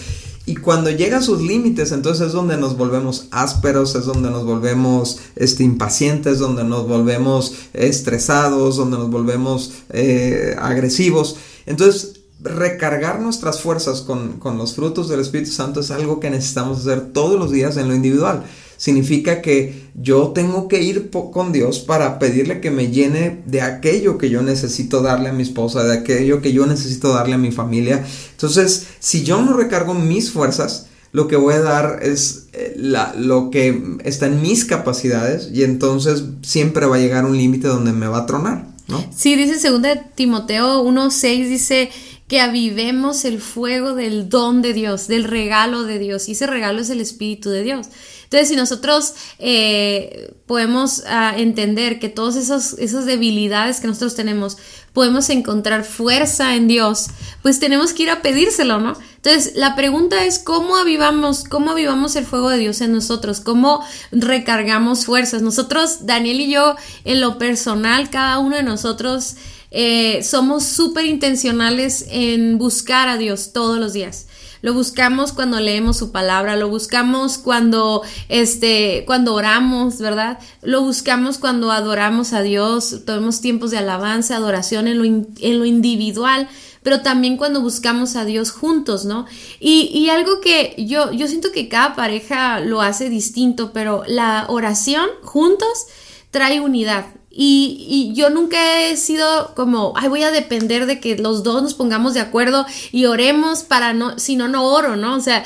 Y 0.53 0.57
cuando 0.57 0.91
llega 0.91 1.17
a 1.17 1.23
sus 1.23 1.41
límites, 1.41 1.93
entonces 1.93 2.27
es 2.27 2.33
donde 2.35 2.59
nos 2.59 2.77
volvemos 2.77 3.27
ásperos, 3.31 3.95
es 3.95 4.05
donde 4.05 4.31
nos 4.31 4.45
volvemos 4.45 5.19
este, 5.35 5.65
impacientes, 5.65 6.39
donde 6.39 6.63
nos 6.63 6.87
volvemos 6.87 7.55
estresados, 7.73 8.77
donde 8.77 8.99
nos 8.99 9.11
volvemos 9.11 9.73
eh, 9.89 10.55
agresivos. 10.61 11.37
Entonces, 11.65 12.21
recargar 12.43 13.19
nuestras 13.19 13.63
fuerzas 13.63 14.03
con, 14.03 14.35
con, 14.35 14.59
los 14.59 14.75
frutos 14.75 15.09
del 15.09 15.21
Espíritu 15.21 15.53
Santo 15.53 15.81
es 15.81 15.91
algo 15.91 16.21
que 16.21 16.29
necesitamos 16.29 16.81
hacer 16.81 17.15
todos 17.15 17.41
los 17.41 17.51
días 17.51 17.79
en 17.79 17.89
lo 17.89 17.95
individual. 17.95 18.45
Significa 18.83 19.43
que 19.43 19.91
yo 19.95 20.33
tengo 20.35 20.67
que 20.67 20.83
ir 20.83 21.09
con 21.11 21.53
Dios 21.53 21.79
para 21.79 22.19
pedirle 22.19 22.61
que 22.61 22.73
me 22.73 22.89
llene 22.89 23.41
de 23.47 23.61
aquello 23.61 24.19
que 24.19 24.29
yo 24.29 24.43
necesito 24.43 25.03
darle 25.03 25.29
a 25.29 25.33
mi 25.33 25.45
esposa, 25.45 25.85
de 25.85 25.99
aquello 25.99 26.43
que 26.43 26.53
yo 26.53 26.67
necesito 26.67 27.13
darle 27.13 27.35
a 27.35 27.39
mi 27.39 27.53
familia. 27.53 28.05
Entonces, 28.33 28.89
si 28.99 29.23
yo 29.23 29.41
no 29.41 29.53
recargo 29.53 29.95
mis 29.95 30.33
fuerzas, 30.33 30.89
lo 31.13 31.29
que 31.29 31.37
voy 31.37 31.55
a 31.55 31.61
dar 31.61 32.01
es 32.03 32.49
eh, 32.55 32.75
lo 32.77 33.51
que 33.51 33.81
está 34.03 34.27
en 34.27 34.43
mis 34.43 34.65
capacidades 34.65 35.51
y 35.53 35.63
entonces 35.63 36.25
siempre 36.43 36.87
va 36.87 36.97
a 36.97 36.99
llegar 36.99 37.25
un 37.25 37.37
límite 37.37 37.69
donde 37.69 37.93
me 37.93 38.09
va 38.09 38.19
a 38.19 38.27
tronar, 38.27 38.67
¿no? 38.89 39.07
Sí, 39.17 39.37
dice 39.37 39.71
2 39.71 39.81
Timoteo 40.17 40.83
1.6, 40.83 41.49
dice 41.49 41.91
que 42.27 42.41
avivemos 42.41 43.25
el 43.27 43.41
fuego 43.41 43.95
del 43.95 44.29
don 44.29 44.61
de 44.61 44.73
Dios, 44.73 45.07
del 45.07 45.23
regalo 45.23 45.85
de 45.85 46.01
Dios, 46.01 46.29
y 46.29 46.33
ese 46.33 46.49
regalo 46.49 46.81
es 46.81 46.91
el 46.91 47.01
Espíritu 47.01 47.51
de 47.51 47.63
Dios. 47.63 47.89
Entonces, 48.33 48.49
si 48.49 48.57
nosotros 48.57 49.13
eh, 49.39 50.35
podemos 50.47 51.03
ah, 51.07 51.35
entender 51.37 51.99
que 51.99 52.09
todas 52.09 52.37
esas, 52.37 53.05
debilidades 53.05 53.79
que 53.79 53.87
nosotros 53.87 54.15
tenemos, 54.15 54.57
podemos 54.95 55.29
encontrar 55.29 55.85
fuerza 55.85 56.57
en 56.57 56.67
Dios, 56.67 57.09
pues 57.43 57.61
tenemos 57.61 57.93
que 57.93 58.05
ir 58.05 58.11
a 58.11 58.23
pedírselo, 58.23 58.81
¿no? 58.81 58.95
Entonces, 59.17 59.53
la 59.55 59.77
pregunta 59.77 60.25
es 60.25 60.39
cómo 60.39 60.79
avivamos, 60.79 61.45
cómo 61.45 61.73
avivamos 61.73 62.17
el 62.17 62.25
fuego 62.25 62.49
de 62.49 62.57
Dios 62.57 62.81
en 62.81 62.93
nosotros, 62.93 63.41
cómo 63.41 63.85
recargamos 64.13 65.05
fuerzas. 65.05 65.43
Nosotros, 65.43 66.07
Daniel 66.07 66.41
y 66.41 66.53
yo, 66.53 66.77
en 67.05 67.21
lo 67.21 67.37
personal, 67.37 68.09
cada 68.09 68.39
uno 68.39 68.57
de 68.57 68.63
nosotros 68.63 69.37
eh, 69.71 70.23
somos 70.23 70.65
súper 70.65 71.05
intencionales 71.05 72.07
en 72.09 72.57
buscar 72.57 73.11
a 73.11 73.19
Dios 73.19 73.53
todos 73.53 73.79
los 73.79 73.93
días. 73.93 74.27
Lo 74.63 74.73
buscamos 74.75 75.33
cuando 75.33 75.61
leemos 75.61 75.99
su 75.99 76.13
palabra, 76.13 76.57
lo 76.57 76.69
buscamos 76.69 77.37
cuando, 77.37 78.03
este, 78.29 79.05
cuando 79.07 79.35
oramos, 79.35 79.99
¿verdad? 79.99 80.39
Lo 80.63 80.83
buscamos 80.83 81.39
cuando 81.39 81.71
adoramos 81.71 82.33
a 82.33 82.43
Dios, 82.43 83.03
tomemos 83.05 83.41
tiempos 83.41 83.71
de 83.73 83.79
alabanza, 83.79 84.37
adoración 84.37 84.89
en 84.89 84.99
lo, 84.99 85.05
en 85.05 85.59
lo 85.59 85.67
individual 85.67 86.49
pero 86.83 87.01
también 87.01 87.37
cuando 87.37 87.61
buscamos 87.61 88.17
a 88.17 88.25
Dios 88.25 88.51
juntos, 88.51 89.05
¿no? 89.05 89.27
Y, 89.61 89.91
y, 89.95 90.09
algo 90.09 90.41
que 90.41 90.75
yo, 90.77 91.13
yo 91.13 91.29
siento 91.29 91.53
que 91.53 91.69
cada 91.69 91.95
pareja 91.95 92.59
lo 92.59 92.83
hace 92.83 93.09
distinto, 93.09 93.73
pero 93.73 94.03
la 94.09 94.47
oración 94.49 95.09
juntos 95.23 95.87
trae 96.33 96.61
unidad. 96.61 97.07
Y, 97.35 98.13
yo 98.15 98.29
nunca 98.29 98.83
he 98.83 98.97
sido 98.97 99.55
como, 99.55 99.95
ay, 99.97 100.09
voy 100.09 100.23
a 100.23 100.31
depender 100.31 100.85
de 100.87 101.01
que 101.01 101.17
los 101.17 101.43
dos 101.43 101.63
nos 101.63 101.75
pongamos 101.75 102.13
de 102.13 102.21
acuerdo 102.21 102.67
y 102.91 103.07
oremos 103.07 103.63
para 103.63 103.95
no, 103.95 104.19
si 104.19 104.37
no, 104.37 104.49
no 104.49 104.67
oro, 104.67 104.97
¿no? 104.97 105.17
O 105.17 105.21
sea, 105.21 105.43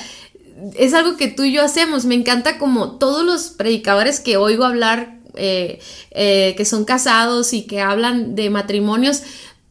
es 0.76 0.94
algo 0.94 1.16
que 1.16 1.28
tú 1.28 1.44
y 1.44 1.52
yo 1.52 1.62
hacemos. 1.62 2.04
Me 2.04 2.16
encanta 2.16 2.58
como 2.58 2.92
todos 2.98 3.24
los 3.24 3.50
predicadores 3.50 4.18
que 4.18 4.36
oigo 4.36 4.64
hablar, 4.64 5.20
eh, 5.34 5.78
eh, 6.10 6.54
que 6.56 6.64
son 6.64 6.84
casados 6.84 7.52
y 7.52 7.62
que 7.62 7.80
hablan 7.80 8.34
de 8.34 8.50
matrimonios, 8.50 9.22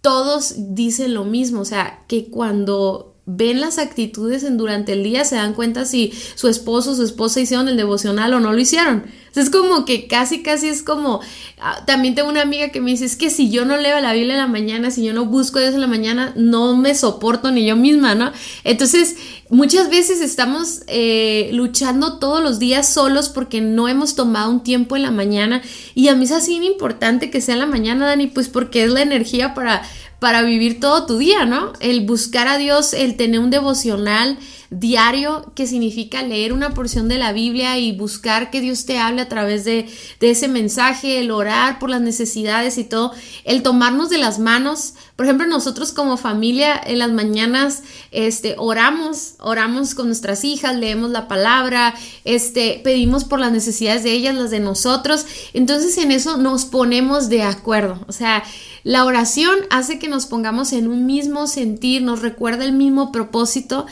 todos 0.01 0.53
dicen 0.75 1.15
lo 1.15 1.25
mismo, 1.25 1.61
o 1.61 1.65
sea, 1.65 2.03
que 2.07 2.29
cuando 2.29 3.14
ven 3.27 3.59
las 3.59 3.79
actitudes 3.79 4.43
en 4.43 4.57
durante 4.57 4.93
el 4.93 5.03
día, 5.03 5.25
se 5.25 5.35
dan 5.35 5.53
cuenta 5.53 5.85
si 5.85 6.13
su 6.35 6.47
esposo 6.47 6.91
o 6.91 6.95
su 6.95 7.03
esposa 7.03 7.39
hicieron 7.39 7.67
el 7.67 7.77
devocional 7.77 8.33
o 8.33 8.39
no 8.39 8.53
lo 8.53 8.59
hicieron. 8.59 9.05
es 9.35 9.49
como 9.49 9.83
que 9.83 10.07
casi, 10.07 10.43
casi 10.43 10.69
es 10.69 10.83
como, 10.83 11.21
ah, 11.59 11.83
también 11.85 12.13
tengo 12.13 12.29
una 12.29 12.43
amiga 12.43 12.69
que 12.69 12.81
me 12.81 12.91
dice, 12.91 13.05
es 13.05 13.15
que 13.15 13.31
si 13.31 13.49
yo 13.49 13.65
no 13.65 13.77
leo 13.77 13.99
la 13.99 14.13
Biblia 14.13 14.35
en 14.35 14.41
la 14.41 14.47
mañana, 14.47 14.91
si 14.91 15.03
yo 15.03 15.13
no 15.13 15.25
busco 15.25 15.59
Dios 15.59 15.73
en 15.73 15.81
la 15.81 15.87
mañana, 15.87 16.33
no 16.35 16.77
me 16.77 16.93
soporto 16.93 17.51
ni 17.51 17.65
yo 17.65 17.75
misma, 17.75 18.13
¿no? 18.13 18.31
Entonces, 18.63 19.15
muchas 19.49 19.89
veces 19.89 20.21
estamos 20.21 20.83
eh, 20.87 21.49
luchando 21.51 22.19
todos 22.19 22.43
los 22.43 22.59
días 22.59 22.87
solos 22.87 23.29
porque 23.29 23.59
no 23.59 23.87
hemos 23.87 24.15
tomado 24.15 24.51
un 24.51 24.63
tiempo 24.63 24.95
en 24.95 25.01
la 25.01 25.11
mañana 25.11 25.63
y 25.95 26.09
a 26.09 26.15
mí 26.15 26.25
es 26.25 26.31
así 26.31 26.55
importante 26.63 27.31
que 27.31 27.41
sea 27.41 27.55
en 27.55 27.59
la 27.59 27.65
mañana, 27.65 28.05
Dani, 28.05 28.27
pues 28.27 28.49
porque 28.49 28.83
es 28.83 28.91
la 28.91 29.01
energía 29.01 29.53
para 29.55 29.81
para 30.25 30.41
vivir 30.41 30.79
todo 30.79 31.05
tu 31.05 31.19
día, 31.19 31.45
¿no? 31.45 31.73
El 31.79 32.03
buscar 32.07 32.47
a 32.47 32.57
Dios, 32.57 32.93
el 32.93 33.15
tener 33.15 33.39
un 33.39 33.51
devocional 33.51 34.39
diario 34.71 35.51
que 35.53 35.67
significa 35.67 36.23
leer 36.23 36.51
una 36.51 36.73
porción 36.73 37.07
de 37.07 37.19
la 37.19 37.31
Biblia 37.31 37.77
y 37.77 37.95
buscar 37.95 38.49
que 38.49 38.59
Dios 38.59 38.87
te 38.87 38.97
hable 38.97 39.21
a 39.21 39.29
través 39.29 39.65
de, 39.65 39.87
ese 40.19 40.47
mensaje, 40.47 41.19
el 41.19 41.29
orar 41.29 41.77
por 41.77 41.91
las 41.91 42.01
necesidades 42.01 42.79
y 42.79 42.85
todo, 42.85 43.13
el 43.43 43.61
tomarnos 43.61 44.09
de 44.09 44.17
las 44.17 44.39
manos. 44.39 44.95
Por 45.15 45.25
ejemplo, 45.25 45.47
nosotros 45.47 45.93
como 45.93 46.17
familia 46.17 46.79
en 46.85 46.99
las 46.99 47.09
mañanas 47.09 47.83
este, 48.11 48.55
oramos, 48.57 49.35
oramos 49.39 49.95
con 49.95 50.07
nuestras 50.07 50.43
hijas, 50.43 50.75
leemos 50.75 51.09
la 51.09 51.29
palabra, 51.29 51.93
este, 52.25 52.81
pedimos 52.83 53.23
por 53.23 53.39
las 53.39 53.53
necesidades 53.53 54.03
de 54.03 54.11
ellas, 54.11 54.35
las 54.35 54.51
de 54.51 54.59
nosotros. 54.59 55.25
Entonces 55.53 55.97
en 55.97 56.11
eso 56.11 56.35
nos 56.35 56.65
ponemos 56.65 57.29
de 57.29 57.43
acuerdo. 57.43 58.03
O 58.09 58.11
sea, 58.11 58.43
la 58.83 59.05
oración 59.05 59.55
hace 59.69 59.99
que 59.99 60.09
nos 60.09 60.25
pongamos 60.25 60.73
en 60.73 60.87
un 60.87 61.05
mismo 61.05 61.47
sentir, 61.47 62.01
nos 62.01 62.21
recuerda 62.21 62.65
el 62.65 62.73
mismo 62.73 63.11
propósito 63.11 63.85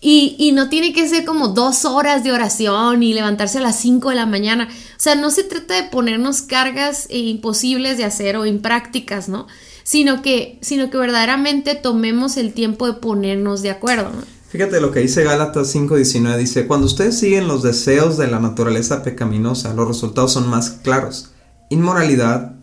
y, 0.00 0.50
no 0.54 0.68
tiene 0.68 0.92
que 0.92 1.08
ser 1.08 1.24
como 1.24 1.48
dos 1.48 1.84
horas 1.84 2.24
de 2.24 2.32
oración 2.32 3.02
y 3.02 3.12
levantarse 3.12 3.58
a 3.58 3.60
las 3.60 3.78
cinco 3.78 4.08
de 4.08 4.16
la 4.16 4.26
mañana. 4.26 4.68
O 4.70 5.00
sea, 5.00 5.14
no 5.14 5.30
se 5.30 5.44
trata 5.44 5.74
de 5.74 5.84
ponernos 5.84 6.42
cargas 6.42 7.06
imposibles 7.10 7.98
de 7.98 8.04
hacer 8.04 8.36
o 8.36 8.46
imprácticas, 8.46 9.28
¿no? 9.28 9.46
Sino 9.90 10.22
que, 10.22 10.56
sino 10.60 10.88
que 10.88 10.98
verdaderamente 10.98 11.74
tomemos 11.74 12.36
el 12.36 12.52
tiempo 12.52 12.86
de 12.86 12.92
ponernos 12.92 13.60
de 13.60 13.70
acuerdo. 13.70 14.12
Fíjate 14.48 14.80
lo 14.80 14.92
que 14.92 15.00
dice 15.00 15.24
Gálatas 15.24 15.74
5:19, 15.74 16.38
dice, 16.38 16.68
cuando 16.68 16.86
ustedes 16.86 17.18
siguen 17.18 17.48
los 17.48 17.64
deseos 17.64 18.16
de 18.16 18.28
la 18.28 18.38
naturaleza 18.38 19.02
pecaminosa, 19.02 19.74
los 19.74 19.88
resultados 19.88 20.32
son 20.32 20.48
más 20.48 20.70
claros. 20.70 21.32
Inmoralidad, 21.70 22.54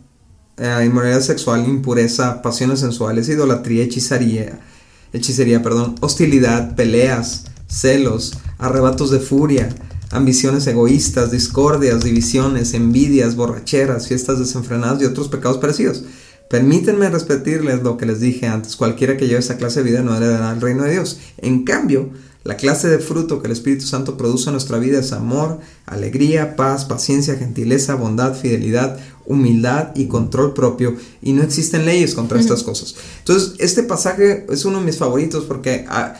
eh, 0.55 0.83
inmoralidad 0.85 1.19
sexual, 1.19 1.67
impureza, 1.67 2.41
pasiones 2.41 2.79
sensuales, 2.79 3.27
idolatría, 3.27 3.83
hechicería, 3.83 4.61
hechicería, 5.11 5.61
perdón, 5.61 5.95
hostilidad, 5.99 6.77
peleas, 6.77 7.47
celos, 7.67 8.37
arrebatos 8.57 9.11
de 9.11 9.19
furia, 9.19 9.67
ambiciones 10.11 10.65
egoístas, 10.67 11.31
discordias, 11.31 12.05
divisiones, 12.05 12.73
envidias, 12.73 13.35
borracheras, 13.35 14.07
fiestas 14.07 14.39
desenfrenadas 14.39 15.01
y 15.01 15.05
otros 15.05 15.27
pecados 15.27 15.57
parecidos. 15.57 16.05
Permítanme 16.49 17.09
repetirles 17.09 17.83
lo 17.83 17.97
que 17.97 18.05
les 18.05 18.19
dije 18.19 18.47
antes, 18.47 18.75
cualquiera 18.75 19.17
que 19.17 19.27
lleve 19.27 19.39
esa 19.39 19.57
clase 19.57 19.83
de 19.83 19.89
vida 19.89 20.01
no 20.01 20.15
heredará 20.15 20.51
el 20.51 20.61
reino 20.61 20.83
de 20.83 20.91
Dios. 20.91 21.19
En 21.37 21.65
cambio, 21.65 22.09
la 22.47 22.55
clase 22.55 22.87
de 22.87 22.99
fruto 22.99 23.41
que 23.41 23.47
el 23.47 23.51
Espíritu 23.51 23.85
Santo 23.85 24.15
produce 24.15 24.45
en 24.45 24.53
nuestra 24.53 24.77
vida 24.77 24.99
es 24.99 25.11
amor, 25.11 25.59
alegría, 25.85 26.55
paz, 26.55 26.85
paciencia, 26.85 27.35
gentileza, 27.35 27.95
bondad, 27.95 28.33
fidelidad, 28.35 28.97
humildad 29.25 29.91
y 29.95 30.07
control 30.07 30.53
propio. 30.53 30.95
Y 31.21 31.33
no 31.33 31.43
existen 31.43 31.85
leyes 31.85 32.15
contra 32.15 32.39
estas 32.39 32.63
cosas. 32.63 32.95
Entonces, 33.19 33.55
este 33.59 33.83
pasaje 33.83 34.45
es 34.49 34.63
uno 34.63 34.79
de 34.79 34.85
mis 34.85 34.97
favoritos 34.97 35.43
porque 35.43 35.85
ah, 35.89 36.15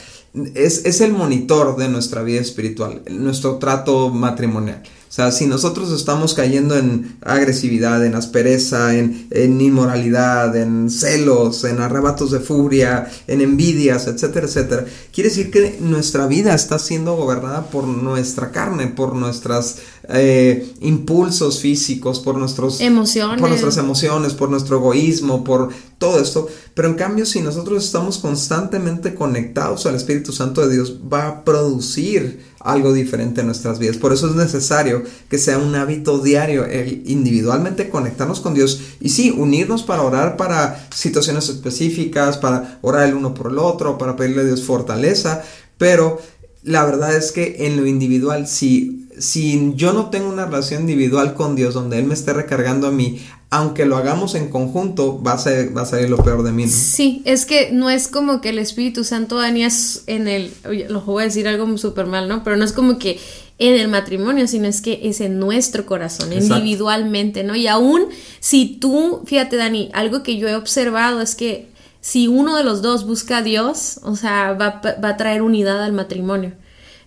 es, 0.53 0.83
es 0.85 0.99
el 0.99 1.13
monitor 1.13 1.77
de 1.77 1.87
nuestra 1.87 2.23
vida 2.23 2.41
espiritual, 2.41 3.03
nuestro 3.09 3.57
trato 3.57 4.09
matrimonial. 4.09 4.83
O 5.09 5.13
sea, 5.17 5.31
si 5.31 5.47
nosotros 5.47 5.91
estamos 5.91 6.33
cayendo 6.33 6.77
en 6.77 7.17
agresividad, 7.21 8.05
en 8.05 8.13
aspereza, 8.13 8.95
en, 8.95 9.27
inmoralidad, 9.61 10.55
en 10.55 10.89
celos, 10.89 11.63
en 11.63 11.79
arrebatos 11.79 12.31
de 12.31 12.41
furia, 12.41 13.09
en 13.25 13.39
envidias, 13.39 14.07
etcétera, 14.07 14.47
etcétera, 14.47 14.85
quiere 15.13 15.29
decir 15.29 15.49
que 15.49 15.77
nuestra 15.79 16.27
vida 16.27 16.53
está 16.53 16.77
siendo 16.77 17.15
gobernada 17.15 17.69
por 17.69 17.87
nuestra 17.87 18.51
carne, 18.51 18.87
por 18.87 19.15
nuestros 19.15 19.77
eh, 20.09 20.73
impulsos 20.81 21.59
físicos, 21.59 22.19
por, 22.19 22.37
nuestros, 22.37 22.81
emociones. 22.81 23.39
por 23.39 23.49
nuestras 23.49 23.77
emociones, 23.77 24.33
por 24.33 24.49
nuestro 24.49 24.77
egoísmo, 24.77 25.43
por 25.43 25.69
todo 25.97 26.19
esto. 26.19 26.47
Pero 26.73 26.89
en 26.89 26.95
cambio, 26.95 27.25
si 27.25 27.41
nosotros 27.41 27.83
estamos 27.83 28.17
constantemente 28.17 29.15
conectados 29.15 29.85
al 29.85 29.95
Espíritu 29.95 30.31
Santo 30.31 30.67
de 30.67 30.75
Dios, 30.75 30.97
va 31.11 31.27
a 31.27 31.43
producir 31.43 32.45
algo 32.67 32.93
diferente 32.93 33.41
en 33.41 33.47
nuestras 33.47 33.79
vidas. 33.79 33.97
Por 33.97 34.13
eso 34.13 34.27
es 34.27 34.35
necesario 34.35 35.03
que 35.29 35.37
sea 35.37 35.57
un 35.57 35.73
hábito 35.75 36.19
diario, 36.19 36.65
el 36.65 37.01
individualmente 37.05 37.89
conectarnos 37.89 38.41
con 38.41 38.53
Dios 38.53 38.81
y 38.99 39.09
sí, 39.09 39.33
unirnos 39.35 39.83
para 39.83 40.03
orar 40.03 40.37
para 40.37 40.87
situaciones 40.93 41.49
específicas, 41.49 42.37
para 42.37 42.79
orar 42.81 43.07
el 43.07 43.15
uno 43.15 43.33
por 43.33 43.51
el 43.51 43.57
otro, 43.57 43.97
para 43.97 44.15
pedirle 44.15 44.41
a 44.41 44.45
Dios 44.45 44.63
fortaleza, 44.63 45.43
pero 45.77 46.19
la 46.63 46.83
verdad 46.85 47.15
es 47.15 47.31
que 47.31 47.67
en 47.67 47.77
lo 47.77 47.87
individual, 47.87 48.47
si, 48.47 49.07
si 49.17 49.73
yo 49.75 49.93
no 49.93 50.09
tengo 50.09 50.27
una 50.27 50.45
relación 50.45 50.81
individual 50.81 51.33
con 51.33 51.55
Dios 51.55 51.73
donde 51.73 51.97
Él 51.97 52.05
me 52.05 52.13
esté 52.13 52.33
recargando 52.33 52.87
a 52.87 52.91
mí, 52.91 53.21
aunque 53.49 53.85
lo 53.85 53.95
hagamos 53.95 54.35
en 54.35 54.49
conjunto, 54.49 55.21
va 55.21 55.33
a, 55.33 55.37
ser, 55.37 55.75
va 55.75 55.83
a 55.83 55.85
salir 55.85 56.09
lo 56.09 56.17
peor 56.17 56.43
de 56.43 56.51
mí. 56.51 56.67
Sí, 56.67 57.21
es 57.23 57.45
que 57.45 57.71
no 57.71 57.89
es 57.89 58.09
como 58.09 58.41
que 58.41 58.49
el 58.49 58.59
Espíritu 58.59 59.05
Santo 59.05 59.41
es 59.41 60.03
en 60.07 60.27
el, 60.27 60.51
lo 60.89 61.01
voy 61.01 61.23
a 61.23 61.25
decir 61.27 61.47
algo 61.47 61.77
súper 61.77 62.07
mal, 62.07 62.27
¿no? 62.27 62.43
Pero 62.43 62.57
no 62.57 62.65
es 62.65 62.73
como 62.73 62.99
que 62.99 63.19
en 63.57 63.73
el 63.73 63.87
matrimonio, 63.87 64.47
sino 64.47 64.67
es 64.67 64.81
que 64.81 64.99
es 65.03 65.21
en 65.21 65.39
nuestro 65.39 65.85
corazón, 65.85 66.33
individualmente, 66.33 67.43
¿no? 67.43 67.55
Y 67.55 67.67
aún 67.67 68.07
si 68.41 68.77
tú, 68.81 69.21
fíjate 69.25 69.55
Dani, 69.55 69.89
algo 69.93 70.23
que 70.23 70.37
yo 70.37 70.49
he 70.49 70.55
observado 70.55 71.21
es 71.21 71.35
que 71.35 71.69
si 72.01 72.27
uno 72.27 72.57
de 72.57 72.65
los 72.65 72.81
dos 72.81 73.07
busca 73.07 73.37
a 73.37 73.41
Dios, 73.41 74.01
o 74.03 74.15
sea, 74.17 74.53
va, 74.53 74.81
va 75.03 75.09
a 75.09 75.17
traer 75.17 75.41
unidad 75.41 75.81
al 75.83 75.93
matrimonio. 75.93 76.53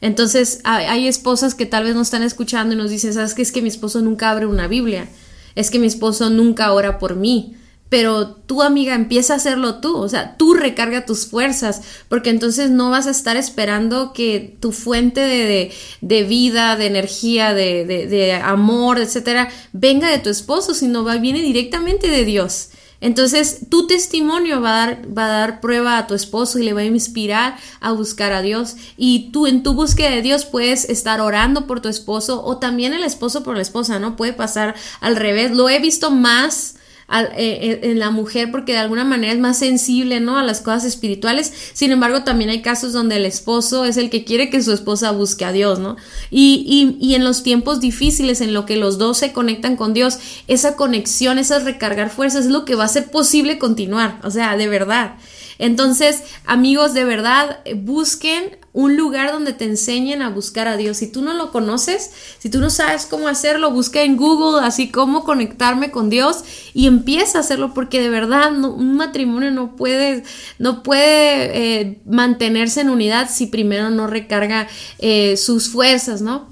Entonces, 0.00 0.60
hay 0.64 1.06
esposas 1.06 1.54
que 1.54 1.66
tal 1.66 1.84
vez 1.84 1.94
nos 1.94 2.06
están 2.06 2.22
escuchando 2.22 2.74
y 2.74 2.78
nos 2.78 2.90
dicen, 2.90 3.12
¿sabes 3.12 3.34
qué? 3.34 3.42
Es 3.42 3.52
que 3.52 3.60
mi 3.60 3.68
esposo 3.68 4.00
nunca 4.00 4.30
abre 4.30 4.46
una 4.46 4.66
Biblia. 4.66 5.06
Es 5.54 5.70
que 5.70 5.78
mi 5.78 5.86
esposo 5.86 6.30
nunca 6.30 6.72
ora 6.72 6.98
por 6.98 7.16
mí 7.16 7.56
pero 7.90 8.28
tu 8.28 8.62
amiga 8.62 8.94
empieza 8.94 9.34
a 9.34 9.36
hacerlo 9.36 9.80
tú, 9.80 9.96
o 9.96 10.08
sea, 10.08 10.36
tú 10.36 10.54
recarga 10.54 11.04
tus 11.04 11.26
fuerzas, 11.26 11.82
porque 12.08 12.30
entonces 12.30 12.70
no 12.70 12.88
vas 12.88 13.08
a 13.08 13.10
estar 13.10 13.36
esperando 13.36 14.12
que 14.12 14.56
tu 14.60 14.70
fuente 14.70 15.20
de, 15.20 15.72
de, 16.00 16.22
vida, 16.22 16.76
de 16.76 16.86
energía, 16.86 17.52
de, 17.52 17.84
de, 17.84 18.32
amor, 18.32 19.00
etcétera, 19.00 19.50
venga 19.72 20.08
de 20.08 20.20
tu 20.20 20.30
esposo, 20.30 20.72
sino 20.72 21.02
va, 21.02 21.16
viene 21.16 21.42
directamente 21.42 22.08
de 22.08 22.24
Dios. 22.24 22.68
Entonces, 23.00 23.66
tu 23.70 23.86
testimonio 23.86 24.60
va 24.60 24.82
a, 24.82 24.86
dar, 24.86 25.18
va 25.18 25.24
a 25.24 25.28
dar 25.28 25.60
prueba 25.60 25.98
a 25.98 26.06
tu 26.06 26.14
esposo 26.14 26.58
y 26.58 26.64
le 26.64 26.72
va 26.72 26.80
a 26.82 26.84
inspirar 26.84 27.56
a 27.80 27.92
buscar 27.92 28.32
a 28.32 28.42
Dios. 28.42 28.76
Y 28.96 29.30
tú 29.32 29.46
en 29.46 29.62
tu 29.62 29.74
búsqueda 29.74 30.10
de 30.10 30.22
Dios 30.22 30.44
puedes 30.44 30.88
estar 30.88 31.20
orando 31.20 31.66
por 31.66 31.80
tu 31.80 31.88
esposo 31.88 32.44
o 32.44 32.58
también 32.58 32.92
el 32.92 33.04
esposo 33.04 33.42
por 33.42 33.56
la 33.56 33.62
esposa, 33.62 33.98
¿no? 33.98 34.16
Puede 34.16 34.32
pasar 34.32 34.74
al 35.00 35.16
revés. 35.16 35.52
Lo 35.52 35.68
he 35.68 35.78
visto 35.78 36.10
más 36.10 36.76
eh, 37.10 37.26
eh, 37.36 37.80
en 37.82 37.98
la 37.98 38.10
mujer 38.10 38.50
porque 38.52 38.72
de 38.72 38.78
alguna 38.78 39.04
manera 39.04 39.32
es 39.32 39.38
más 39.40 39.58
sensible, 39.58 40.20
¿no? 40.20 40.38
A 40.38 40.44
las 40.44 40.60
cosas 40.60 40.84
espirituales. 40.84 41.52
Sin 41.72 41.90
embargo, 41.90 42.22
también 42.22 42.50
hay 42.50 42.62
casos 42.62 42.92
donde 42.92 43.16
el 43.16 43.26
esposo 43.26 43.84
es 43.84 43.96
el 43.96 44.10
que 44.10 44.24
quiere 44.24 44.48
que 44.48 44.62
su 44.62 44.72
esposa 44.72 45.10
busque 45.10 45.44
a 45.44 45.52
Dios, 45.52 45.80
¿no? 45.80 45.96
Y, 46.30 46.96
y, 47.00 47.04
y 47.04 47.14
en 47.16 47.24
los 47.24 47.42
tiempos 47.42 47.80
difíciles 47.80 48.40
en 48.40 48.54
lo 48.54 48.64
que 48.64 48.76
los 48.76 48.98
dos 48.98 49.18
se 49.18 49.32
conectan 49.32 49.76
con 49.76 49.92
Dios, 49.92 50.18
esa 50.46 50.76
conexión, 50.76 51.38
esas 51.38 51.64
recargar 51.64 52.10
fuerzas 52.10 52.46
es 52.46 52.50
lo 52.50 52.64
que 52.64 52.76
va 52.76 52.84
a 52.84 52.86
hacer 52.86 53.10
posible 53.10 53.58
continuar, 53.58 54.20
o 54.22 54.30
sea, 54.30 54.56
de 54.56 54.68
verdad. 54.68 55.16
Entonces, 55.60 56.22
amigos, 56.46 56.94
de 56.94 57.04
verdad, 57.04 57.60
busquen 57.76 58.58
un 58.72 58.96
lugar 58.96 59.32
donde 59.32 59.52
te 59.52 59.64
enseñen 59.64 60.22
a 60.22 60.30
buscar 60.30 60.68
a 60.68 60.76
Dios. 60.76 60.96
Si 60.96 61.06
tú 61.06 61.22
no 61.22 61.34
lo 61.34 61.50
conoces, 61.50 62.10
si 62.38 62.48
tú 62.48 62.60
no 62.60 62.70
sabes 62.70 63.04
cómo 63.04 63.28
hacerlo, 63.28 63.70
busca 63.70 64.02
en 64.02 64.16
Google 64.16 64.64
así 64.64 64.90
cómo 64.90 65.24
conectarme 65.24 65.90
con 65.90 66.08
Dios 66.08 66.44
y 66.72 66.86
empieza 66.86 67.38
a 67.38 67.40
hacerlo 67.42 67.74
porque 67.74 68.00
de 68.00 68.10
verdad 68.10 68.52
un 68.52 68.96
matrimonio 68.96 69.50
no 69.50 69.76
puede, 69.76 70.22
no 70.58 70.82
puede 70.82 71.80
eh, 71.80 72.00
mantenerse 72.06 72.80
en 72.80 72.90
unidad 72.90 73.28
si 73.28 73.46
primero 73.46 73.90
no 73.90 74.06
recarga 74.06 74.66
eh, 74.98 75.36
sus 75.36 75.68
fuerzas, 75.68 76.22
¿no? 76.22 76.49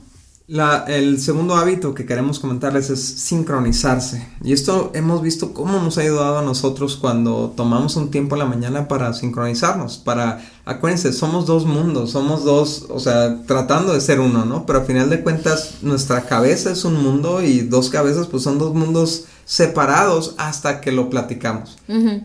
La, 0.51 0.87
el 0.89 1.21
segundo 1.21 1.57
hábito 1.57 1.95
que 1.95 2.07
queremos 2.07 2.39
comentarles 2.39 2.89
es 2.89 3.05
sincronizarse. 3.05 4.27
Y 4.43 4.55
esto 4.55 4.91
hemos 4.95 5.21
visto 5.21 5.53
cómo 5.53 5.79
nos 5.79 5.99
ha 5.99 6.01
ayudado 6.01 6.39
a 6.39 6.43
nosotros 6.43 6.97
cuando 6.97 7.53
tomamos 7.55 7.97
un 7.97 8.11
tiempo 8.11 8.35
en 8.35 8.39
la 8.39 8.45
mañana 8.47 8.89
para 8.89 9.13
sincronizarnos. 9.13 9.99
Para, 9.99 10.41
acuérdense, 10.65 11.13
somos 11.13 11.45
dos 11.45 11.67
mundos, 11.67 12.13
somos 12.13 12.45
dos, 12.45 12.87
o 12.89 12.99
sea, 12.99 13.43
tratando 13.45 13.93
de 13.93 14.01
ser 14.01 14.21
uno, 14.21 14.47
¿no? 14.47 14.65
Pero 14.65 14.81
al 14.81 14.87
final 14.87 15.11
de 15.11 15.23
cuentas, 15.23 15.75
nuestra 15.83 16.23
cabeza 16.23 16.73
es 16.73 16.83
un 16.87 17.03
mundo 17.03 17.43
y 17.43 17.61
dos 17.61 17.91
cabezas, 17.91 18.27
pues 18.27 18.43
son 18.43 18.59
dos 18.59 18.73
mundos 18.75 19.27
separados 19.45 20.35
hasta 20.39 20.81
que 20.81 20.93
lo 20.93 21.11
platicamos. 21.11 21.77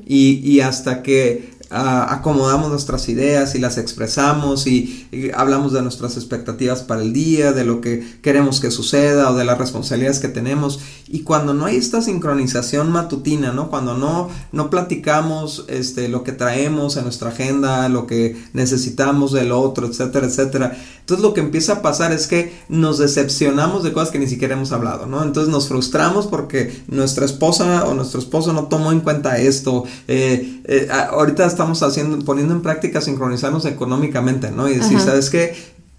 y, 0.05 0.35
y 0.49 0.61
hasta 0.61 1.03
que 1.03 1.52
acomodamos 1.73 2.69
nuestras 2.69 3.09
ideas 3.09 3.55
y 3.55 3.59
las 3.59 3.77
expresamos 3.77 4.67
y, 4.67 5.07
hablamos 5.35 5.73
de 5.73 5.81
nuestras 5.81 6.17
expectativas 6.17 6.81
para 6.81 7.01
el 7.01 7.13
día, 7.13 7.51
de 7.51 7.65
lo 7.65 7.81
que 7.81 8.17
queremos 8.21 8.59
que 8.59 8.71
suceda 8.71 9.31
o 9.31 9.35
de 9.35 9.45
las 9.45 9.57
responsabilidades 9.57 10.19
que 10.19 10.27
tenemos. 10.27 10.79
Y 11.07 11.21
cuando 11.21 11.53
no 11.53 11.65
hay 11.65 11.77
esta 11.77 12.01
sincronización 12.01 12.91
matutina, 12.91 13.51
¿no? 13.51 13.69
Cuando 13.69 13.97
no, 13.97 14.29
no 14.51 14.69
platicamos 14.69 15.65
este, 15.67 16.07
lo 16.09 16.23
que 16.23 16.31
traemos 16.31 16.97
en 16.97 17.03
nuestra 17.03 17.29
agenda, 17.29 17.89
lo 17.89 18.07
que 18.07 18.35
necesitamos 18.53 19.31
del 19.31 19.51
otro, 19.51 19.87
etcétera, 19.87 20.27
etcétera. 20.27 20.77
Entonces 21.03 21.21
lo 21.21 21.33
que 21.33 21.41
empieza 21.41 21.73
a 21.73 21.81
pasar 21.81 22.13
es 22.13 22.27
que 22.27 22.53
nos 22.69 22.97
decepcionamos 22.97 23.83
de 23.83 23.91
cosas 23.91 24.09
que 24.09 24.19
ni 24.19 24.27
siquiera 24.27 24.53
hemos 24.53 24.71
hablado, 24.71 25.05
¿no? 25.05 25.21
Entonces 25.21 25.51
nos 25.51 25.67
frustramos 25.67 26.27
porque 26.27 26.81
nuestra 26.87 27.25
esposa 27.25 27.85
o 27.85 27.93
nuestro 27.93 28.21
esposo 28.21 28.53
no 28.53 28.67
tomó 28.67 28.93
en 28.93 29.01
cuenta 29.01 29.37
esto. 29.37 29.83
Eh, 30.07 30.61
eh, 30.63 30.87
ahorita 30.89 31.45
estamos 31.45 31.83
haciendo, 31.83 32.23
poniendo 32.23 32.53
en 32.53 32.61
práctica 32.61 33.01
sincronizarnos 33.01 33.65
económicamente, 33.65 34.49
¿no? 34.49 34.69
Y 34.69 34.75
decir, 34.75 34.97
¿sabes 35.01 35.29
qué? 35.29 35.53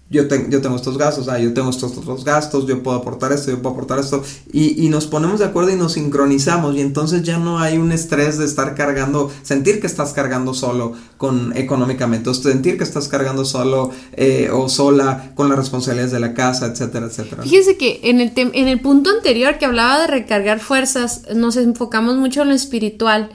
Yo, 0.07 0.21
yo 0.49 0.61
tengo 0.61 0.75
estos 0.75 0.99
gastos, 0.99 1.27
ah, 1.29 1.39
yo 1.39 1.51
tengo 1.51 1.71
estos 1.71 1.97
otros 1.97 2.23
gastos, 2.23 2.67
yo 2.67 2.83
puedo 2.83 2.95
aportar 2.95 3.31
esto, 3.31 3.49
yo 3.49 3.59
puedo 3.59 3.73
aportar 3.73 3.97
esto, 3.97 4.23
y, 4.53 4.85
y, 4.85 4.89
nos 4.89 5.07
ponemos 5.07 5.39
de 5.39 5.45
acuerdo 5.45 5.71
y 5.71 5.75
nos 5.75 5.93
sincronizamos, 5.93 6.75
y 6.75 6.81
entonces 6.81 7.23
ya 7.23 7.39
no 7.39 7.57
hay 7.57 7.79
un 7.79 7.91
estrés 7.91 8.37
de 8.37 8.45
estar 8.45 8.75
cargando, 8.75 9.31
sentir 9.41 9.81
que 9.81 9.87
estás 9.87 10.13
cargando 10.13 10.53
solo 10.53 10.93
con 11.17 11.57
económicamente, 11.57 12.29
o 12.29 12.35
sentir 12.35 12.77
que 12.77 12.83
estás 12.83 13.07
cargando 13.07 13.45
solo 13.45 13.89
eh, 14.13 14.51
o 14.53 14.69
sola 14.69 15.31
con 15.33 15.49
las 15.49 15.57
responsabilidades 15.57 16.11
de 16.11 16.19
la 16.19 16.35
casa, 16.35 16.67
etcétera, 16.67 17.07
etcétera. 17.07 17.41
Fíjese 17.41 17.75
que 17.75 18.01
en 18.03 18.21
el, 18.21 18.31
en 18.35 18.67
el 18.67 18.81
punto 18.81 19.09
anterior 19.09 19.57
que 19.57 19.65
hablaba 19.65 20.01
de 20.01 20.07
recargar 20.07 20.59
fuerzas, 20.59 21.23
nos 21.33 21.57
enfocamos 21.57 22.15
mucho 22.17 22.43
en 22.43 22.49
lo 22.49 22.53
espiritual 22.53 23.31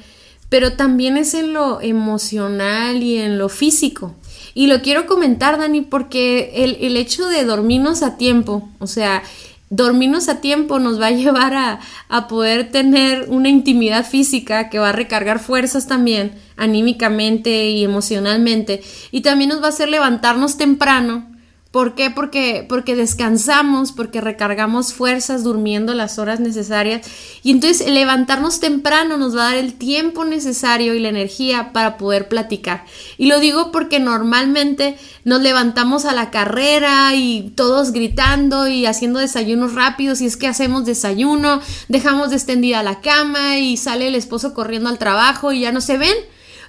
pero 0.51 0.75
también 0.75 1.17
es 1.17 1.33
en 1.33 1.55
lo 1.55 1.81
emocional 1.81 3.03
y 3.03 3.17
en 3.17 3.39
lo 3.39 3.49
físico. 3.49 4.15
Y 4.53 4.67
lo 4.67 4.83
quiero 4.83 5.07
comentar, 5.07 5.59
Dani, 5.59 5.81
porque 5.81 6.53
el, 6.81 6.97
hecho 6.97 7.29
de 7.29 7.45
dormirnos 7.45 8.03
a 8.03 8.17
tiempo, 8.17 8.69
o 8.81 8.89
sea, 8.89 9.23
dormirnos 9.71 10.29
a 10.29 10.41
tiempo 10.41 10.81
nos 10.81 11.01
va 11.01 11.07
a 11.07 11.11
llevar 11.13 11.55
a, 11.55 11.81
a, 12.09 12.27
poder 12.27 12.71
tener 12.73 13.27
una 13.29 13.49
intimidad 13.49 14.05
física 14.05 14.69
que 14.69 14.81
va 14.81 14.89
a 14.89 14.93
recargar 14.93 15.39
fuerzas 15.39 15.87
también, 15.87 16.33
anímicamente 16.57 17.69
y 17.69 17.85
emocionalmente. 17.85 18.83
Y 19.13 19.21
también 19.21 19.51
nos 19.51 19.63
va 19.63 19.67
a 19.67 19.71
hacer 19.71 19.89
levantarnos 19.89 20.57
temprano 20.59 21.30
¿Por 21.71 21.95
qué? 21.95 22.11
Porque, 22.11 22.67
porque 22.69 22.97
descansamos, 22.97 23.93
porque 23.93 24.21
recargamos 24.21 24.93
fuerzas 24.93 25.45
durmiendo 25.45 25.95
las 25.95 26.19
horas 26.19 26.41
necesarias 26.41 27.07
y 27.45 27.53
entonces 27.53 27.89
levantarnos 27.89 28.59
temprano 28.59 29.17
nos 29.19 29.37
va 29.37 29.43
a 29.43 29.51
dar 29.51 29.59
el 29.59 29.75
tiempo 29.75 30.25
necesario 30.25 30.95
y 30.95 30.99
la 30.99 31.11
energía 31.11 31.73
para 31.73 31.97
poder 31.97 32.27
platicar. 32.27 32.85
Y 33.19 33.27
lo 33.27 33.39
digo 33.39 33.71
porque 33.71 34.01
normalmente 34.01 34.99
nos 35.25 35.43
levantamos 35.43 36.07
a 36.07 36.13
la 36.13 36.31
carrera 36.31 37.15
y 37.15 37.53
todos 37.55 37.93
gritando 37.93 38.67
y 38.67 38.87
haciendo 38.87 39.21
desayunos 39.21 39.75
rápidos 39.75 40.21
y 40.23 40.27
es 40.27 40.37
que 40.37 40.49
hacemos 40.49 40.87
desayuno, 40.87 41.61
dejamos 41.87 42.31
de 42.31 42.37
extendida 42.37 42.83
la 42.83 43.01
cama 43.01 43.59
y 43.59 43.77
sale 43.77 44.09
el 44.09 44.17
esposo 44.17 44.55
corriendo 44.55 44.89
al 44.89 44.99
trabajo 44.99 45.53
y 45.53 45.61
ya 45.61 45.71
no 45.71 45.81
se 45.81 45.99
ven. 45.99 46.17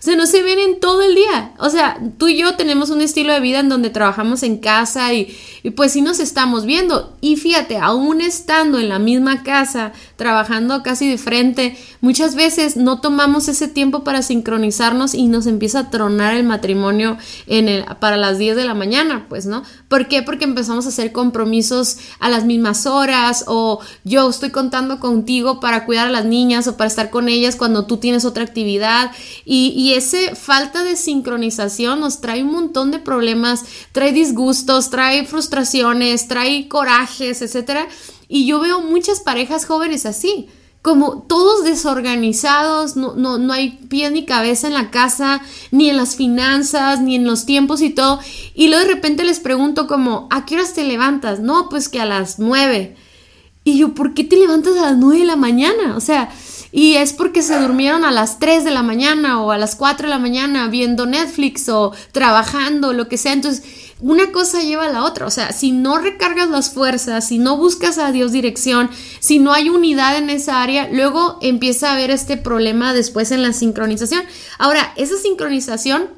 O 0.02 0.04
sea, 0.04 0.16
no 0.16 0.26
se 0.26 0.42
ven 0.42 0.58
en 0.58 0.80
todo 0.80 1.04
el 1.04 1.14
día. 1.14 1.54
O 1.60 1.70
sea, 1.70 2.00
tú 2.18 2.28
y 2.28 2.36
yo 2.36 2.56
tenemos 2.56 2.90
un 2.90 3.02
estilo 3.02 3.34
de 3.34 3.40
vida 3.40 3.60
en 3.60 3.70
donde 3.70 3.92
trabajamos 3.92 4.42
en 4.42 4.58
casa 4.58 5.14
y, 5.14 5.38
y 5.62 5.70
pues 5.70 5.92
sí 5.92 6.02
nos 6.02 6.20
estamos 6.20 6.66
viendo. 6.66 7.16
Y 7.22 7.36
fíjate, 7.36 7.78
aún 7.78 8.20
estando 8.20 8.80
en 8.80 8.90
la 8.90 8.98
misma 8.98 9.44
casa, 9.44 9.94
trabajando 10.22 10.84
casi 10.84 11.10
de 11.10 11.18
frente, 11.18 11.76
muchas 12.00 12.36
veces 12.36 12.78
no 12.78 13.02
tomamos 13.02 13.48
ese 13.48 13.68
tiempo 13.68 14.04
para 14.04 14.22
sincronizarnos 14.22 15.16
y 15.16 15.26
nos 15.26 15.48
empieza 15.48 15.80
a 15.80 15.90
tronar 15.90 16.36
el 16.36 16.44
matrimonio 16.44 17.18
en 17.48 17.68
el, 17.68 17.86
para 18.00 18.18
las 18.18 18.38
10 18.38 18.56
de 18.56 18.66
la 18.66 18.76
mañana, 18.76 19.26
pues, 19.30 19.48
¿no? 19.48 19.64
¿Por 19.88 20.08
qué? 20.08 20.22
Porque 20.22 20.44
empezamos 20.44 20.86
a 20.86 20.90
hacer 20.90 21.12
compromisos 21.12 21.98
a 22.20 22.30
las 22.30 22.46
mismas 22.46 22.86
horas 22.86 23.46
o 23.48 23.80
yo 24.04 24.30
estoy 24.30 24.52
contando 24.52 25.00
contigo 25.00 25.60
para 25.60 25.86
cuidar 25.86 26.06
a 26.10 26.12
las 26.12 26.26
niñas 26.26 26.68
o 26.68 26.78
para 26.78 26.88
estar 26.88 27.10
con 27.10 27.28
ellas 27.28 27.56
cuando 27.56 27.88
tú 27.88 27.98
tienes 27.98 28.24
otra 28.24 28.44
actividad 28.44 29.10
y, 29.44 29.74
y 29.76 29.94
ese 29.94 30.36
falta 30.36 30.84
de 30.84 30.98
sincronización 30.98 32.00
nos 32.00 32.22
trae 32.22 32.44
un 32.44 32.52
montón 32.52 32.92
de 32.92 33.00
problemas, 33.00 33.64
trae 33.92 34.12
disgustos, 34.12 34.92
trae 34.92 35.26
frustraciones, 35.26 36.28
trae 36.28 36.68
corajes, 36.68 37.42
etc. 37.42 37.88
Y 38.34 38.46
yo 38.46 38.62
veo 38.62 38.80
muchas 38.80 39.20
parejas 39.20 39.66
jóvenes 39.66 40.06
así, 40.06 40.48
como 40.82 41.24
todos 41.24 41.66
desorganizados, 41.66 42.96
no, 42.96 43.14
no, 43.14 43.38
no 43.38 43.52
hay 43.52 43.72
pie 43.90 44.10
ni 44.10 44.24
cabeza 44.24 44.68
en 44.68 44.74
la 44.74 44.90
casa, 44.90 45.42
ni 45.72 45.90
en 45.90 45.98
las 45.98 46.16
finanzas, 46.16 47.02
ni 47.02 47.16
en 47.16 47.26
los 47.26 47.46
tiempos 47.46 47.82
y 47.82 47.90
todo. 47.90 48.22
Y 48.56 48.70
luego 48.70 48.86
de 48.86 48.94
repente 48.94 49.26
les 49.26 49.42
pregunto 49.42 49.86
como, 49.86 50.30
¿a 50.32 50.46
qué 50.46 50.56
horas 50.56 50.74
te 50.74 50.86
levantas? 50.86 51.42
No, 51.42 51.68
pues 51.68 51.90
que 51.90 52.00
a 52.00 52.06
las 52.06 52.40
nueve. 52.40 52.96
Y 53.66 53.78
yo, 53.78 53.94
¿por 53.94 54.14
qué 54.14 54.24
te 54.24 54.38
levantas 54.38 54.78
a 54.78 54.92
las 54.92 54.98
nueve 54.98 55.20
de 55.20 55.26
la 55.26 55.36
mañana? 55.36 55.98
O 55.98 56.00
sea, 56.00 56.30
y 56.72 56.94
es 56.94 57.12
porque 57.12 57.44
se 57.44 57.60
durmieron 57.60 58.06
a 58.06 58.12
las 58.12 58.40
3 58.40 58.64
de 58.64 58.72
la 58.72 58.82
mañana 58.82 59.42
o 59.42 59.52
a 59.52 59.58
las 59.58 59.76
4 59.76 60.08
de 60.08 60.10
la 60.10 60.20
mañana 60.20 60.70
viendo 60.70 61.06
Netflix 61.06 61.68
o 61.68 61.92
trabajando, 62.14 62.94
lo 62.94 63.10
que 63.10 63.18
sea. 63.18 63.34
Entonces, 63.34 63.64
una 64.02 64.32
cosa 64.32 64.62
lleva 64.62 64.86
a 64.86 64.92
la 64.92 65.04
otra. 65.04 65.26
O 65.26 65.32
sea, 65.32 65.52
si 65.52 65.72
no 65.72 66.00
recargas 66.00 66.50
las 66.50 66.72
fuerzas, 66.72 67.28
si 67.28 67.38
no 67.38 67.58
buscas 67.58 67.98
a 67.98 68.12
Dios 68.12 68.32
dirección, 68.32 68.90
si 69.20 69.40
no 69.40 69.54
hay 69.54 69.70
unidad 69.70 70.18
en 70.18 70.30
esa 70.30 70.62
área, 70.62 70.90
luego 70.92 71.38
empieza 71.42 71.90
a 71.90 71.94
haber 71.94 72.12
este 72.12 72.38
problema 72.38 72.94
después 72.94 73.32
en 73.32 73.42
la 73.44 73.54
sincronización. 73.54 74.24
Ahora, 74.58 74.94
esa 74.98 75.18
sincronización 75.18 76.10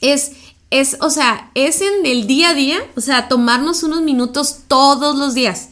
es 0.00 0.32
es, 0.70 0.96
o 1.00 1.10
sea, 1.10 1.50
es 1.54 1.82
en 1.82 2.06
el 2.06 2.26
día 2.26 2.48
a 2.48 2.54
día, 2.54 2.78
o 2.96 3.02
sea, 3.02 3.28
tomarnos 3.28 3.82
unos 3.82 4.00
minutos 4.00 4.60
todos 4.68 5.18
los 5.18 5.34
días 5.34 5.68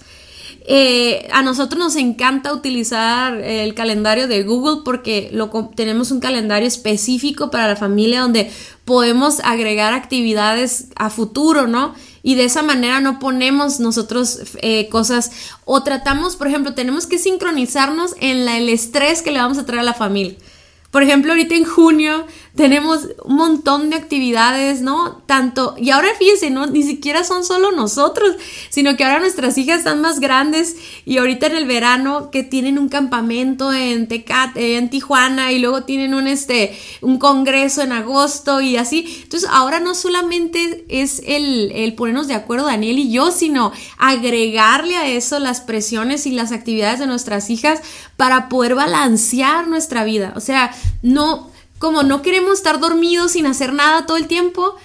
Eh, 0.67 1.29
a 1.33 1.43
nosotros 1.43 1.79
nos 1.79 1.97
encanta 1.97 2.53
utilizar 2.53 3.35
el 3.35 3.75
calendario 3.75 4.29
de 4.29 4.43
Google 4.43 4.83
porque 4.85 5.31
lo, 5.33 5.49
tenemos 5.75 6.11
un 6.11 6.21
calendario 6.21 6.69
específico 6.69 7.51
para 7.51 7.67
la 7.67 7.77
familia 7.77 8.21
donde 8.21 8.51
podemos 8.85 9.41
agregar 9.41 9.95
actividades 9.95 10.89
a 10.97 11.09
futuro, 11.09 11.67
¿no? 11.67 11.95
Y 12.23 12.35
de 12.35 12.45
esa 12.45 12.63
manera 12.63 13.01
no 13.01 13.19
ponemos 13.19 13.81
nosotros 13.81 14.41
eh, 14.61 14.89
cosas 14.91 15.31
o 15.65 15.83
tratamos, 15.83 16.37
por 16.37 16.49
ejemplo, 16.49 16.75
tenemos 16.75 17.07
que 17.07 17.19
sincronizarnos 17.19 18.15
en 18.21 18.45
la, 18.45 18.59
el 18.59 18.69
estrés 18.69 19.23
que 19.23 19.31
le 19.31 19.39
vamos 19.39 19.57
a 19.57 19.65
traer 19.65 19.81
a 19.81 19.85
la 19.85 19.95
familia. 19.95 20.37
Por 20.91 21.05
ejemplo, 21.05 21.33
ahorita 21.33 21.55
en 21.55 21.65
junio 21.65 22.27
tenemos 22.57 23.09
un 23.25 23.37
montón 23.37 23.91
de 23.91 23.97
actividades, 23.97 24.81
¿no? 24.83 25.23
Tanto, 25.27 25.77
y 25.79 25.91
ahora 25.91 26.09
fíjense, 26.19 26.51
¿no? 26.51 26.67
Ni 26.67 26.83
siquiera 26.83 27.23
son 27.23 27.45
solo 27.45 27.71
nosotros, 27.71 28.35
sino 28.71 28.97
que 28.97 29.05
ahora 29.05 29.21
nuestras 29.21 29.57
hijas 29.57 29.79
están 29.79 30.01
más 30.01 30.19
grandes 30.19 30.77
y 31.07 31.19
ahorita 31.19 31.47
en 31.47 31.57
el 31.57 31.67
verano 31.67 32.31
que 32.33 32.43
tienen 32.43 32.77
un 32.77 32.89
campamento 32.89 33.73
en 33.73 34.09
Tecate, 34.09 34.77
en 34.77 34.91
Tijuana 34.91 35.53
y 35.53 35.61
luego 35.61 35.85
tienen 35.85 36.13
un, 36.13 36.27
este, 36.27 36.77
un 37.03 37.19
congreso 37.19 37.83
en 37.83 37.93
agosto 37.93 38.61
y 38.61 38.77
así. 38.77 39.21
Entonces 39.23 39.49
ahora 39.51 39.79
no 39.79 39.95
solamente 39.95 40.85
es 40.89 41.23
el, 41.25 41.71
el 41.73 41.95
ponernos 41.95 42.27
de 42.27 42.35
acuerdo 42.35 42.67
Daniel 42.67 42.99
y 42.99 43.13
yo, 43.13 43.31
sino 43.31 43.73
agregarle 43.97 44.97
a 44.97 45.07
eso 45.07 45.39
las 45.39 45.61
presiones 45.61 46.27
y 46.27 46.33
las 46.33 46.51
actividades 46.51 46.99
de 46.99 47.07
nuestras 47.07 47.49
hijas 47.49 47.81
para 48.17 48.49
poder 48.49 48.75
balancear 48.75 49.69
nuestra 49.69 50.05
vida. 50.05 50.33
O 50.37 50.41
sea, 50.41 50.75
no 51.03 51.51
como 51.79 52.03
no 52.03 52.21
queremos 52.21 52.59
estar 52.59 52.79
dormidos 52.79 53.33
sin 53.33 53.47
hacer 53.47 53.73
nada 53.73 54.05
todo 54.05 54.19
el 54.19 54.27
tiempo, 54.27 54.77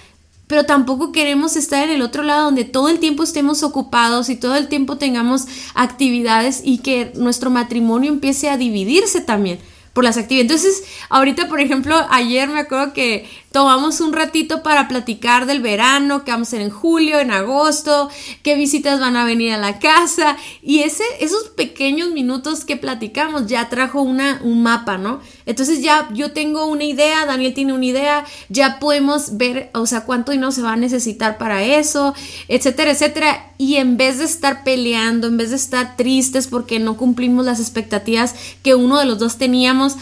pero 0.46 0.64
tampoco 0.64 1.12
queremos 1.12 1.54
estar 1.56 1.84
en 1.84 1.90
el 1.90 2.00
otro 2.00 2.22
lado 2.22 2.44
donde 2.44 2.64
todo 2.64 2.88
el 2.88 3.00
tiempo 3.00 3.22
estemos 3.22 3.62
ocupados 3.62 4.30
y 4.30 4.36
todo 4.36 4.56
el 4.56 4.68
tiempo 4.68 4.96
tengamos 4.96 5.46
actividades 5.74 6.62
y 6.64 6.78
que 6.78 7.12
nuestro 7.14 7.50
matrimonio 7.50 8.10
empiece 8.10 8.48
a 8.48 8.56
dividirse 8.56 9.20
también 9.20 9.58
por 9.92 10.04
las 10.04 10.18
actividades. 10.18 10.50
Entonces, 10.50 10.84
ahorita, 11.08 11.48
por 11.48 11.58
ejemplo, 11.58 11.96
ayer 12.10 12.48
me 12.48 12.60
acuerdo 12.60 12.92
que 12.92 13.28
tomamos 13.50 14.00
un 14.00 14.12
ratito 14.12 14.62
para 14.62 14.88
platicar 14.88 15.46
del 15.46 15.62
verano, 15.62 16.22
que 16.22 16.32
vamos 16.32 16.48
a 16.48 16.50
hacer 16.50 16.60
en 16.60 16.70
julio, 16.70 17.18
en 17.18 17.30
agosto, 17.30 18.10
qué 18.42 18.56
visitas 18.56 19.00
van 19.00 19.16
a 19.16 19.24
venir 19.24 19.52
a 19.52 19.58
la 19.58 19.78
casa. 19.78 20.36
Y 20.62 20.80
ese, 20.80 21.04
esos 21.20 21.44
pequeños 21.48 22.10
minutos 22.10 22.66
que 22.66 22.76
platicamos 22.76 23.46
ya 23.46 23.70
trajo 23.70 24.02
una, 24.02 24.38
un 24.44 24.62
mapa, 24.62 24.98
¿no? 24.98 25.20
Entonces 25.46 25.80
ya 25.80 26.08
yo 26.12 26.32
tengo 26.32 26.66
una 26.66 26.84
idea, 26.84 27.24
Daniel 27.24 27.54
tiene 27.54 27.72
una 27.72 27.84
idea, 27.84 28.24
ya 28.48 28.78
podemos 28.78 29.36
ver, 29.36 29.70
o 29.72 29.86
sea, 29.86 30.02
cuánto 30.02 30.32
dinero 30.32 30.50
se 30.50 30.62
va 30.62 30.72
a 30.72 30.76
necesitar 30.76 31.38
para 31.38 31.62
eso, 31.62 32.14
etcétera, 32.48 32.90
etcétera. 32.90 33.52
Y 33.56 33.76
en 33.76 33.96
vez 33.96 34.18
de 34.18 34.24
estar 34.24 34.64
peleando, 34.64 35.28
en 35.28 35.36
vez 35.36 35.50
de 35.50 35.56
estar 35.56 35.96
tristes 35.96 36.48
porque 36.48 36.78
no 36.80 36.96
cumplimos 36.96 37.46
las 37.46 37.60
expectativas 37.60 38.34
que 38.62 38.74
uno 38.74 38.98
de 38.98 39.06
los 39.06 39.18
dos 39.18 39.38
teníamos, 39.38 39.96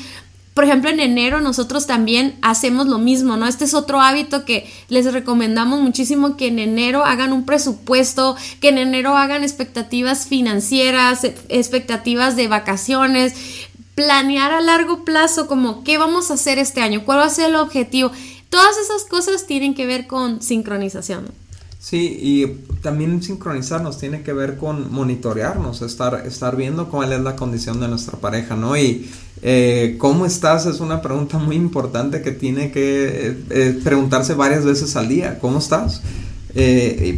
por 0.54 0.62
ejemplo, 0.62 0.88
en 0.88 1.00
enero 1.00 1.40
nosotros 1.40 1.88
también 1.88 2.36
hacemos 2.40 2.86
lo 2.86 2.98
mismo, 2.98 3.36
¿no? 3.36 3.48
Este 3.48 3.64
es 3.64 3.74
otro 3.74 4.00
hábito 4.00 4.44
que 4.44 4.70
les 4.88 5.12
recomendamos 5.12 5.80
muchísimo 5.80 6.36
que 6.36 6.46
en 6.46 6.60
enero 6.60 7.04
hagan 7.04 7.32
un 7.32 7.44
presupuesto, 7.44 8.36
que 8.60 8.68
en 8.68 8.78
enero 8.78 9.16
hagan 9.16 9.42
expectativas 9.42 10.26
financieras, 10.26 11.24
expectativas 11.48 12.36
de 12.36 12.46
vacaciones, 12.46 13.34
planear 13.94 14.52
a 14.52 14.60
largo 14.60 15.04
plazo 15.04 15.46
como 15.46 15.84
qué 15.84 15.98
vamos 15.98 16.30
a 16.30 16.34
hacer 16.34 16.58
este 16.58 16.80
año, 16.80 17.04
cuál 17.04 17.18
va 17.18 17.26
a 17.26 17.30
ser 17.30 17.50
el 17.50 17.56
objetivo. 17.56 18.10
Todas 18.50 18.76
esas 18.78 19.04
cosas 19.04 19.46
tienen 19.46 19.74
que 19.74 19.86
ver 19.86 20.06
con 20.06 20.42
sincronización. 20.42 21.26
Sí, 21.84 22.16
y 22.18 22.46
también 22.80 23.22
sincronizarnos 23.22 23.98
tiene 23.98 24.22
que 24.22 24.32
ver 24.32 24.56
con 24.56 24.90
monitorearnos, 24.90 25.82
estar, 25.82 26.26
estar 26.26 26.56
viendo 26.56 26.88
cuál 26.88 27.12
es 27.12 27.20
la 27.20 27.36
condición 27.36 27.78
de 27.78 27.88
nuestra 27.88 28.18
pareja, 28.18 28.56
¿no? 28.56 28.74
Y 28.74 29.10
eh, 29.42 29.96
¿cómo 29.98 30.24
estás? 30.24 30.64
Es 30.64 30.80
una 30.80 31.02
pregunta 31.02 31.36
muy 31.36 31.56
importante 31.56 32.22
que 32.22 32.32
tiene 32.32 32.72
que 32.72 33.28
eh, 33.28 33.36
eh, 33.50 33.80
preguntarse 33.84 34.32
varias 34.32 34.64
veces 34.64 34.96
al 34.96 35.08
día. 35.08 35.38
¿Cómo 35.38 35.58
estás? 35.58 36.00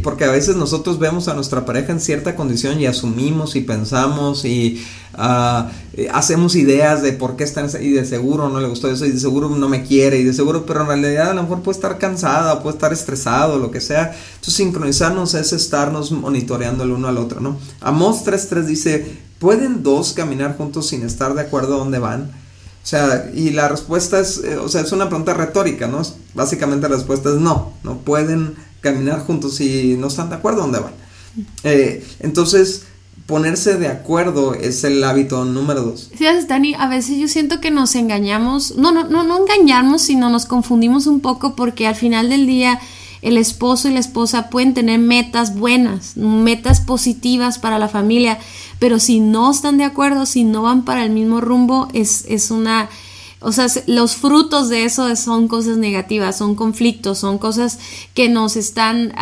Porque 0.03 0.25
a 0.25 0.31
veces 0.31 0.55
nosotros 0.55 0.97
vemos 0.97 1.27
a 1.27 1.33
nuestra 1.33 1.65
pareja 1.65 1.91
en 1.91 1.99
cierta 1.99 2.35
condición 2.35 2.79
y 2.79 2.87
asumimos 2.87 3.55
y 3.55 3.61
pensamos 3.61 4.45
y 4.45 4.83
ah, 5.13 5.69
hacemos 6.11 6.55
ideas 6.55 7.03
de 7.03 7.13
por 7.13 7.35
qué 7.35 7.43
está 7.43 7.65
y 7.79 7.91
de 7.91 8.05
seguro 8.05 8.49
no 8.49 8.59
le 8.59 8.67
gustó 8.67 8.89
eso 8.89 9.05
y 9.05 9.11
de 9.11 9.19
seguro 9.19 9.49
no 9.49 9.69
me 9.69 9.83
quiere 9.83 10.17
y 10.17 10.23
de 10.23 10.33
seguro, 10.33 10.65
pero 10.65 10.81
en 10.81 10.87
realidad 10.87 11.31
a 11.31 11.33
lo 11.35 11.43
mejor 11.43 11.61
puede 11.61 11.77
estar 11.77 11.99
cansada, 11.99 12.63
puede 12.63 12.75
estar 12.75 12.91
estresado, 12.93 13.59
lo 13.59 13.69
que 13.69 13.81
sea. 13.81 14.15
Entonces 14.35 14.55
sincronizarnos 14.55 15.35
es 15.35 15.53
estarnos 15.53 16.11
monitoreando 16.11 16.83
el 16.83 16.91
uno 16.91 17.07
al 17.07 17.17
otro, 17.17 17.39
¿no? 17.39 17.57
Amos 17.81 18.25
3.3 18.25 18.63
dice, 18.63 19.27
¿Pueden 19.39 19.83
dos 19.83 20.13
caminar 20.13 20.57
juntos 20.57 20.87
sin 20.87 21.03
estar 21.03 21.35
de 21.35 21.41
acuerdo 21.41 21.77
dónde 21.77 21.99
van? 21.99 22.23
O 22.23 22.89
sea, 22.89 23.29
y 23.33 23.51
la 23.51 23.67
respuesta 23.67 24.19
es, 24.19 24.41
eh, 24.43 24.57
o 24.57 24.67
sea, 24.67 24.81
es 24.81 24.91
una 24.91 25.09
pregunta 25.09 25.33
retórica, 25.33 25.87
¿no? 25.87 26.01
Básicamente 26.33 26.89
la 26.89 26.95
respuesta 26.95 27.29
es 27.29 27.35
no, 27.35 27.73
no 27.83 27.97
pueden 27.99 28.55
caminar 28.93 29.25
juntos 29.25 29.55
si 29.55 29.95
no 29.97 30.07
están 30.07 30.29
de 30.29 30.35
acuerdo 30.35 30.61
dónde 30.61 30.79
van. 30.79 30.93
Eh, 31.63 32.05
entonces, 32.19 32.83
ponerse 33.27 33.77
de 33.77 33.87
acuerdo 33.87 34.53
es 34.53 34.83
el 34.83 35.03
hábito 35.03 35.45
número 35.45 35.83
dos. 35.83 36.09
Sí, 36.17 36.25
Dani, 36.47 36.73
a 36.75 36.87
veces 36.87 37.17
yo 37.17 37.27
siento 37.27 37.59
que 37.59 37.71
nos 37.71 37.93
engañamos, 37.95 38.75
no, 38.77 38.91
no, 38.91 39.03
no, 39.03 39.23
no 39.23 39.37
engañamos, 39.37 40.01
sino 40.01 40.29
nos 40.29 40.45
confundimos 40.45 41.07
un 41.07 41.19
poco 41.19 41.55
porque 41.55 41.87
al 41.87 41.95
final 41.95 42.29
del 42.29 42.47
día 42.47 42.79
el 43.21 43.37
esposo 43.37 43.89
y 43.89 43.93
la 43.93 43.99
esposa 43.99 44.49
pueden 44.49 44.73
tener 44.73 44.99
metas 44.99 45.55
buenas, 45.55 46.15
metas 46.15 46.81
positivas 46.81 47.59
para 47.59 47.79
la 47.79 47.89
familia, 47.89 48.39
pero 48.79 48.99
si 48.99 49.19
no 49.19 49.51
están 49.51 49.77
de 49.77 49.83
acuerdo, 49.83 50.25
si 50.25 50.43
no 50.43 50.61
van 50.61 50.85
para 50.85 51.03
el 51.03 51.11
mismo 51.11 51.41
rumbo, 51.41 51.89
es, 51.93 52.25
es 52.27 52.51
una... 52.51 52.89
O 53.39 53.51
sea, 53.51 53.67
los 53.85 54.15
frutos 54.15 54.67
de 54.69 54.85
eso 54.85 55.15
son 55.15 55.47
cosas 55.47 55.77
negativas, 55.77 56.37
son 56.37 56.55
conflictos, 56.55 57.19
son 57.19 57.37
cosas 57.37 57.77
que 58.15 58.29
nos 58.29 58.55
están 58.55 59.13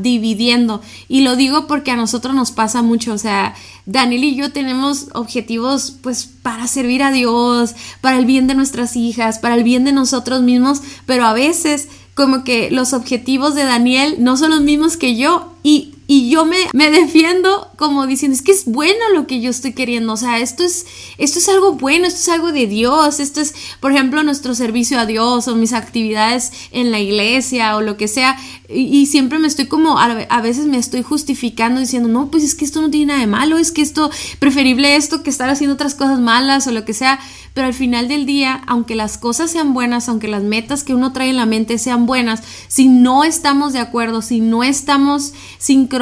dividiendo. 0.00 0.80
Y 1.08 1.20
lo 1.20 1.36
digo 1.36 1.66
porque 1.66 1.90
a 1.90 1.96
nosotros 1.96 2.34
nos 2.34 2.52
pasa 2.52 2.80
mucho, 2.80 3.12
o 3.12 3.18
sea, 3.18 3.54
Daniel 3.84 4.24
y 4.24 4.34
yo 4.34 4.50
tenemos 4.52 5.08
objetivos 5.14 5.94
pues 6.02 6.26
para 6.26 6.66
servir 6.66 7.02
a 7.02 7.10
Dios, 7.10 7.74
para 8.00 8.18
el 8.18 8.24
bien 8.24 8.46
de 8.46 8.54
nuestras 8.54 8.96
hijas, 8.96 9.38
para 9.38 9.56
el 9.56 9.64
bien 9.64 9.84
de 9.84 9.92
nosotros 9.92 10.42
mismos, 10.42 10.80
pero 11.04 11.24
a 11.24 11.32
veces 11.34 11.88
como 12.14 12.44
que 12.44 12.70
los 12.70 12.94
objetivos 12.94 13.54
de 13.54 13.64
Daniel 13.64 14.16
no 14.18 14.36
son 14.36 14.50
los 14.50 14.60
mismos 14.62 14.96
que 14.96 15.16
yo 15.16 15.54
y, 15.62 15.94
y 16.10 16.30
yo 16.30 16.46
me, 16.46 16.56
me, 16.72 16.90
defiendo 16.90 17.70
como 17.76 18.06
diciendo, 18.06 18.34
es 18.34 18.40
que 18.40 18.50
es 18.50 18.64
bueno 18.64 18.98
lo 19.12 19.26
que 19.26 19.42
yo 19.42 19.50
estoy 19.50 19.74
queriendo, 19.74 20.14
o 20.14 20.16
sea, 20.16 20.38
esto 20.38 20.64
es, 20.64 20.86
esto 21.18 21.38
es 21.38 21.50
algo 21.50 21.74
bueno, 21.74 22.06
esto 22.06 22.20
es 22.20 22.28
algo 22.30 22.50
de 22.50 22.66
Dios, 22.66 23.20
esto 23.20 23.42
es, 23.42 23.54
por 23.78 23.92
ejemplo, 23.92 24.22
nuestro 24.22 24.54
servicio 24.54 24.98
a 24.98 25.04
Dios 25.04 25.48
o 25.48 25.54
mis 25.54 25.74
actividades 25.74 26.50
en 26.72 26.90
la 26.90 26.98
iglesia 26.98 27.76
o 27.76 27.82
lo 27.82 27.98
que 27.98 28.08
sea, 28.08 28.38
y, 28.70 29.06
siempre 29.06 29.38
me 29.38 29.48
estoy 29.48 29.66
como, 29.66 29.98
a, 29.98 30.06
a, 30.06 30.40
veces 30.40 30.66
me 30.66 30.78
estoy 30.78 31.02
justificando 31.02 31.80
diciendo, 31.80 32.08
no, 32.08 32.30
pues 32.30 32.42
es 32.42 32.54
que 32.54 32.64
esto 32.64 32.80
no 32.80 32.90
tiene 32.90 33.06
nada 33.06 33.20
de 33.20 33.26
malo, 33.26 33.58
es 33.58 33.70
que 33.70 33.82
esto, 33.82 34.10
preferible 34.38 34.96
esto 34.96 35.22
que 35.22 35.30
estar 35.30 35.50
haciendo 35.50 35.74
otras 35.74 35.94
cosas 35.94 36.20
malas 36.20 36.66
o 36.66 36.72
lo 36.72 36.86
que 36.86 36.94
sea, 36.94 37.20
pero 37.52 37.66
al 37.66 37.74
final 37.74 38.08
del 38.08 38.24
día, 38.24 38.62
aunque 38.66 38.94
las 38.94 39.18
cosas 39.18 39.50
sean 39.50 39.74
buenas, 39.74 40.08
aunque 40.08 40.28
las 40.28 40.42
metas 40.42 40.84
que 40.84 40.94
uno 40.94 41.12
trae 41.12 41.30
en 41.30 41.36
la 41.36 41.46
mente 41.46 41.76
sean 41.78 42.06
buenas, 42.06 42.42
si 42.68 42.88
no 42.88 43.24
estamos 43.24 43.72
de 43.72 43.78
acuerdo, 43.78 44.22
si 44.22 44.40
no 44.40 44.62
estamos 44.62 45.32
sincronizados, 45.58 45.97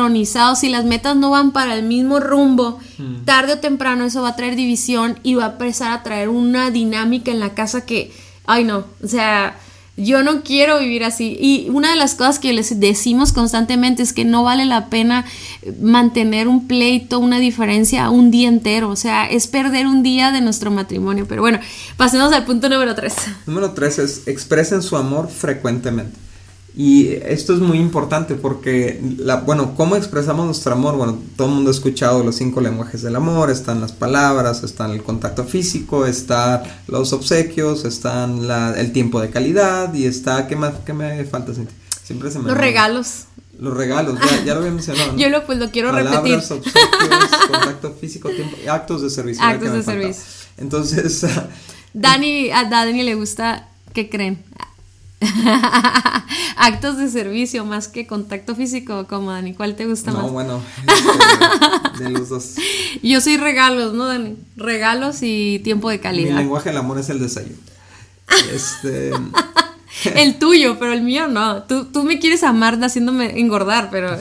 si 0.55 0.69
las 0.69 0.85
metas 0.85 1.17
no 1.17 1.31
van 1.31 1.53
para 1.53 1.75
el 1.75 1.83
mismo 1.85 2.21
rumbo, 2.21 2.79
hmm. 2.99 3.25
tarde 3.25 3.55
o 3.55 3.59
temprano 3.59 4.05
eso 4.05 4.23
va 4.23 4.31
a 4.31 4.37
traer 4.37 4.57
división 4.57 5.19
y 5.23 5.35
va 5.35 5.47
a 5.47 5.51
empezar 5.53 5.93
a 5.93 6.03
traer 6.03 6.29
una 6.29 6.71
dinámica 6.71 7.31
en 7.31 7.41
la 7.41 7.55
casa 7.55 7.85
que, 7.85 8.13
ay 8.47 8.65
no, 8.65 8.85
o 9.03 9.09
sea, 9.09 9.57
yo 9.97 10.23
no 10.23 10.43
quiero 10.43 10.79
vivir 10.79 11.05
así. 11.05 11.37
Y 11.41 11.71
una 11.71 11.91
de 11.91 11.97
las 11.97 12.15
cosas 12.15 12.39
que 12.39 12.53
les 12.53 12.79
decimos 12.79 13.33
constantemente 13.33 14.03
es 14.03 14.13
que 14.13 14.25
no 14.25 14.43
vale 14.43 14.67
la 14.67 14.91
pena 14.91 15.25
mantener 15.81 16.49
un 16.49 16.69
pleito, 16.69 17.19
una 17.19 17.39
diferencia 17.39 18.11
un 18.11 18.31
día 18.31 18.49
entero. 18.49 18.91
O 18.91 18.97
sea, 18.97 19.27
es 19.27 19.47
perder 19.47 19.87
un 19.87 20.03
día 20.03 20.33
de 20.33 20.43
nuestro 20.43 20.71
matrimonio. 20.71 21.27
Pero 21.27 21.41
bueno, 21.41 21.61
pasemos 21.97 22.33
al 22.33 22.45
punto 22.45 22.69
número 22.69 22.95
tres. 22.95 23.15
Número 23.47 23.73
tres 23.73 23.99
es 23.99 24.29
expresen 24.29 24.83
su 24.83 24.97
amor 24.97 25.31
frecuentemente. 25.31 26.26
Y 26.79 27.09
esto 27.25 27.55
es 27.55 27.61
muy 27.61 27.79
importante 27.79 28.35
porque, 28.35 29.01
la, 29.17 29.37
bueno, 29.37 29.75
¿cómo 29.75 29.97
expresamos 29.97 30.45
nuestro 30.45 30.75
amor? 30.75 30.97
Bueno, 30.97 31.19
todo 31.35 31.49
el 31.49 31.55
mundo 31.55 31.71
ha 31.71 31.73
escuchado 31.73 32.23
los 32.23 32.37
cinco 32.37 32.61
lenguajes 32.61 33.01
del 33.01 33.17
amor, 33.17 33.51
están 33.51 33.81
las 33.81 33.93
palabras, 33.93 34.63
están 34.63 34.91
el 34.91 35.03
contacto 35.03 35.45
físico, 35.45 36.05
están 36.05 36.65
los 36.87 37.15
obsequios, 37.15 37.87
están 37.87 38.47
el 38.77 38.93
tiempo 38.93 39.23
de 39.23 39.31
calidad 39.31 39.95
y 39.95 40.05
está, 40.05 40.47
¿qué 40.47 40.55
más, 40.55 40.75
qué 40.85 40.93
me 40.93 41.25
falta? 41.25 41.55
Siempre 42.05 42.31
se 42.31 42.41
me... 42.41 42.49
Los 42.49 42.59
regalos. 42.59 43.25
Los 43.59 43.75
regalos, 43.75 44.19
ya, 44.45 44.53
lo 44.53 44.61
había 44.61 44.73
mencionado. 44.73 45.13
Yo 45.17 45.31
lo, 45.31 45.47
pues, 45.47 45.59
lo 45.59 45.71
quiero 45.71 45.93
Palabras, 45.93 46.23
repetir. 46.23 46.59
obsequios, 46.59 47.31
contacto 47.51 47.95
físico, 47.99 48.29
tiempo, 48.29 48.55
actos 48.71 49.01
de 49.01 49.09
servicio. 49.09 49.43
Actos 49.43 49.73
de 49.73 49.83
servicio. 49.83 50.23
Entonces... 50.59 51.25
Dani, 51.95 52.51
a 52.51 52.69
Dani 52.69 53.03
le 53.03 53.15
gusta, 53.15 53.71
¿qué 53.95 54.11
creen? 54.11 54.45
Actos 56.57 56.99
de 56.99 57.09
servicio 57.09 57.65
más 57.65 57.89
que 57.89 58.07
contacto 58.07 58.55
físico, 58.55 59.07
como 59.07 59.31
Dani, 59.33 59.55
¿cuál 59.55 59.75
te 59.75 59.87
gusta 59.87 60.13
más? 60.13 60.23
No, 60.23 60.29
bueno, 60.31 60.61
este, 61.93 62.05
de 62.05 62.11
los 62.11 62.29
dos. 62.29 62.57
Yo 63.03 63.21
soy 63.21 63.37
regalos, 63.37 63.95
¿no, 63.95 64.07
Dani? 64.07 64.37
Regalos 64.57 65.19
y 65.23 65.61
tiempo 65.65 65.89
de 65.91 66.01
calidad. 66.01 66.35
Mi 66.35 66.39
lenguaje 66.41 66.69
del 66.69 66.79
amor 66.79 66.99
es 66.99 67.09
el 67.09 67.21
desayuno. 67.21 67.57
Este. 68.53 69.13
el 70.15 70.39
tuyo, 70.39 70.79
pero 70.79 70.93
el 70.93 71.03
mío 71.03 71.29
no. 71.29 71.63
Tú, 71.63 71.87
tú 71.87 72.03
me 72.03 72.19
quieres 72.19 72.43
amar 72.43 72.79
haciéndome 72.83 73.39
engordar, 73.39 73.89
pero. 73.91 74.19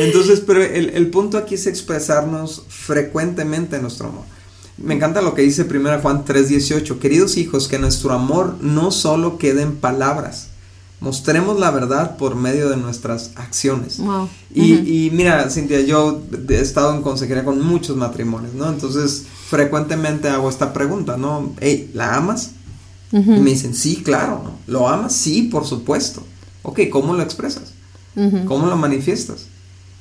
Entonces, 0.00 0.40
pero 0.40 0.62
el, 0.62 0.90
el, 0.90 1.10
punto 1.10 1.38
aquí 1.38 1.54
es 1.54 1.66
expresarnos 1.66 2.64
frecuentemente 2.68 3.80
nuestro 3.80 4.08
amor. 4.08 4.24
Me 4.76 4.94
encanta 4.94 5.22
lo 5.22 5.34
que 5.34 5.42
dice 5.42 5.62
1 5.62 6.00
Juan 6.00 6.24
3:18. 6.24 6.98
Queridos 6.98 7.36
hijos, 7.36 7.68
que 7.68 7.78
nuestro 7.78 8.12
amor 8.12 8.56
no 8.60 8.90
solo 8.90 9.38
quede 9.38 9.62
en 9.62 9.76
palabras. 9.76 10.48
Mostremos 11.00 11.60
la 11.60 11.70
verdad 11.70 12.16
por 12.16 12.34
medio 12.34 12.70
de 12.70 12.76
nuestras 12.76 13.32
acciones. 13.36 14.00
Y, 14.54 14.74
y, 14.74 15.10
mira, 15.10 15.50
Cintia, 15.50 15.80
yo 15.82 16.22
he 16.48 16.54
estado 16.54 16.94
en 16.94 17.02
consejería 17.02 17.44
con 17.44 17.60
muchos 17.60 17.96
matrimonios, 17.96 18.54
¿no? 18.54 18.68
Entonces, 18.68 19.24
frecuentemente 19.48 20.28
hago 20.28 20.48
esta 20.48 20.72
pregunta, 20.72 21.16
¿no? 21.18 21.52
Hey, 21.60 21.90
¿la 21.92 22.14
amas? 22.14 22.52
Y 23.12 23.18
me 23.18 23.50
dicen, 23.50 23.74
sí, 23.74 24.02
claro, 24.02 24.40
¿no? 24.42 24.58
¿Lo 24.66 24.88
amas? 24.88 25.12
Sí, 25.12 25.42
por 25.42 25.66
supuesto. 25.66 26.22
Ok, 26.62 26.80
¿cómo 26.90 27.12
lo 27.14 27.22
expresas? 27.22 27.74
¿Cómo 28.46 28.66
lo 28.66 28.76
manifiestas? 28.76 29.46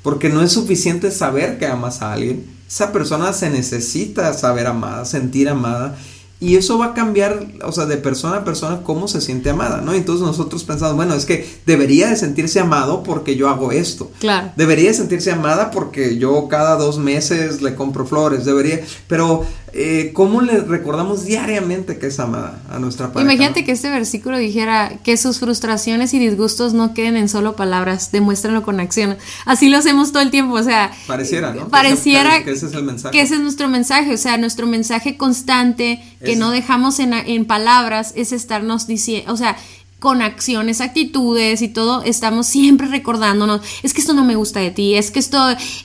Porque 0.04 0.30
no 0.30 0.44
es 0.44 0.52
suficiente 0.52 1.10
saber 1.10 1.58
que 1.58 1.66
amas 1.66 2.02
a 2.02 2.14
alguien. 2.14 2.46
Esa 2.68 2.92
persona 2.92 3.34
se 3.34 3.50
necesita 3.50 4.34
saber 4.34 4.68
amada, 4.68 5.06
sentir 5.06 5.50
amada. 5.50 5.96
Y 6.40 6.58
eso 6.58 6.78
va 6.78 6.88
a 6.88 6.94
cambiar, 6.94 7.48
o 7.64 7.72
sea, 7.72 7.86
de 7.86 7.96
persona 7.96 8.38
a 8.38 8.44
persona 8.44 8.82
cómo 8.84 9.08
se 9.08 9.22
siente 9.22 9.50
amada, 9.50 9.80
¿no? 9.80 9.94
Entonces 9.94 10.28
nosotros 10.28 10.66
pensamos, 10.66 10.98
bueno, 10.98 11.14
es 11.14 11.26
que 11.26 11.48
debería 11.66 12.10
de 12.10 12.18
sentirse 12.18 12.60
amado 12.60 13.02
porque 13.02 13.38
yo 13.38 13.48
hago 13.48 13.72
esto. 13.72 14.12
Claro. 14.20 14.52
Debería 14.58 14.90
de 14.90 14.94
sentirse 14.94 15.32
amada 15.32 15.72
porque 15.72 16.18
yo 16.18 16.50
cada 16.50 16.76
dos 16.76 16.98
meses 16.98 17.62
le 17.62 17.76
compro 17.76 18.06
flores. 18.06 18.44
Debería, 18.44 18.82
pero 19.08 19.46
eh, 19.76 20.12
¿cómo 20.14 20.42
le 20.42 20.60
recordamos 20.60 21.26
diariamente 21.26 21.98
que 21.98 22.08
es 22.08 22.20
amada 22.20 22.62
a 22.70 22.78
nuestra 22.78 23.12
pareja? 23.12 23.34
Imagínate 23.34 23.66
que 23.66 23.72
este 23.72 23.90
versículo 23.90 24.38
dijera 24.38 25.00
que 25.04 25.18
sus 25.18 25.40
frustraciones 25.40 26.14
y 26.14 26.20
disgustos 26.20 26.76
no 26.76 26.94
queden 26.94 27.18
en 27.18 27.28
solo 27.28 27.56
palabras, 27.56 28.12
demuéstrenlo 28.12 28.62
con 28.62 28.80
acción. 28.80 29.18
Así 29.46 29.70
lo 29.70 29.78
hacemos 29.78 30.12
todo 30.12 30.22
el 30.22 30.30
tiempo, 30.30 30.54
o 30.54 30.64
sea. 30.64 30.92
Pareciera, 31.08 31.54
¿no? 31.54 31.70
Pareciera 31.70 32.44
que 32.44 32.52
ese 32.52 32.68
es 32.68 32.74
el 32.74 32.84
mensaje. 32.84 33.18
Que 33.18 33.24
ese 33.24 33.34
es 33.34 33.42
nuestro 33.42 33.68
mensaje, 33.68 34.14
o 34.14 34.18
sea, 34.18 34.38
nuestro 34.38 34.68
mensaje 34.68 35.18
constante 35.18 36.04
que 36.24 36.36
no 36.36 36.52
dejamos 36.52 37.00
en, 37.00 37.14
en 37.14 37.46
palabras 37.46 38.14
es 38.16 38.32
estarnos 38.32 38.86
diciendo, 38.86 39.34
o 39.34 39.38
sea, 39.38 39.58
con 40.04 40.22
acciones, 40.22 40.82
actitudes 40.82 41.62
y 41.62 41.70
todo, 41.70 42.04
estamos 42.04 42.46
siempre 42.46 42.88
recordándonos, 42.88 43.62
es 43.84 43.94
que 43.94 44.02
esto 44.02 44.12
no 44.12 44.26
me 44.26 44.36
gusta 44.36 44.60
de 44.60 44.70
ti, 44.70 44.96
es 44.96 45.12
que 45.12 45.20
esto, 45.20 45.40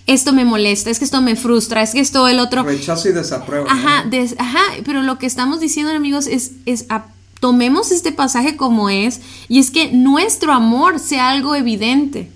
esto 0.09 0.33
me 0.33 0.45
molesta, 0.45 0.91
es 0.91 0.99
que 0.99 1.05
esto 1.05 1.23
me 1.23 1.37
frustra, 1.37 1.83
es 1.83 1.93
que 1.93 2.01
esto, 2.01 2.27
el 2.27 2.41
otro... 2.41 2.65
Rechazo 2.65 3.11
y 3.11 3.13
desapruebo. 3.13 3.69
Ajá, 3.71 4.07
ajá, 4.39 4.61
pero 4.85 5.03
lo 5.03 5.21
que 5.21 5.27
estamos 5.27 5.61
diciendo 5.61 5.93
amigos 5.93 6.27
es, 6.27 6.51
es 6.67 6.87
tomemos 7.39 7.93
este 7.93 8.11
pasaje 8.11 8.57
como 8.57 8.91
es 8.91 9.21
y 9.49 9.61
es 9.61 9.71
que 9.71 9.93
nuestro 9.93 10.53
amor 10.53 10.99
sea 10.99 11.31
algo 11.31 11.55
evidente. 11.55 12.29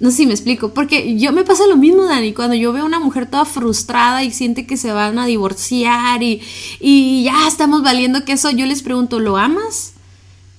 No 0.00 0.10
sé 0.10 0.18
si 0.18 0.26
me 0.26 0.34
explico, 0.34 0.74
porque 0.74 1.16
yo 1.16 1.32
me 1.32 1.44
pasa 1.44 1.66
lo 1.66 1.78
mismo, 1.78 2.04
Dani, 2.04 2.34
cuando 2.34 2.56
yo 2.56 2.74
veo 2.74 2.82
a 2.82 2.86
una 2.86 3.00
mujer 3.00 3.24
toda 3.24 3.46
frustrada 3.46 4.22
y 4.22 4.32
siente 4.32 4.66
que 4.66 4.76
se 4.76 4.92
van 4.92 5.18
a 5.18 5.24
divorciar 5.24 6.22
y, 6.22 6.42
y 6.78 7.24
ya 7.24 7.48
estamos 7.48 7.82
valiendo 7.82 8.26
que 8.26 8.32
eso, 8.32 8.50
yo 8.50 8.66
les 8.66 8.82
pregunto, 8.82 9.18
¿lo 9.18 9.38
amas? 9.38 9.91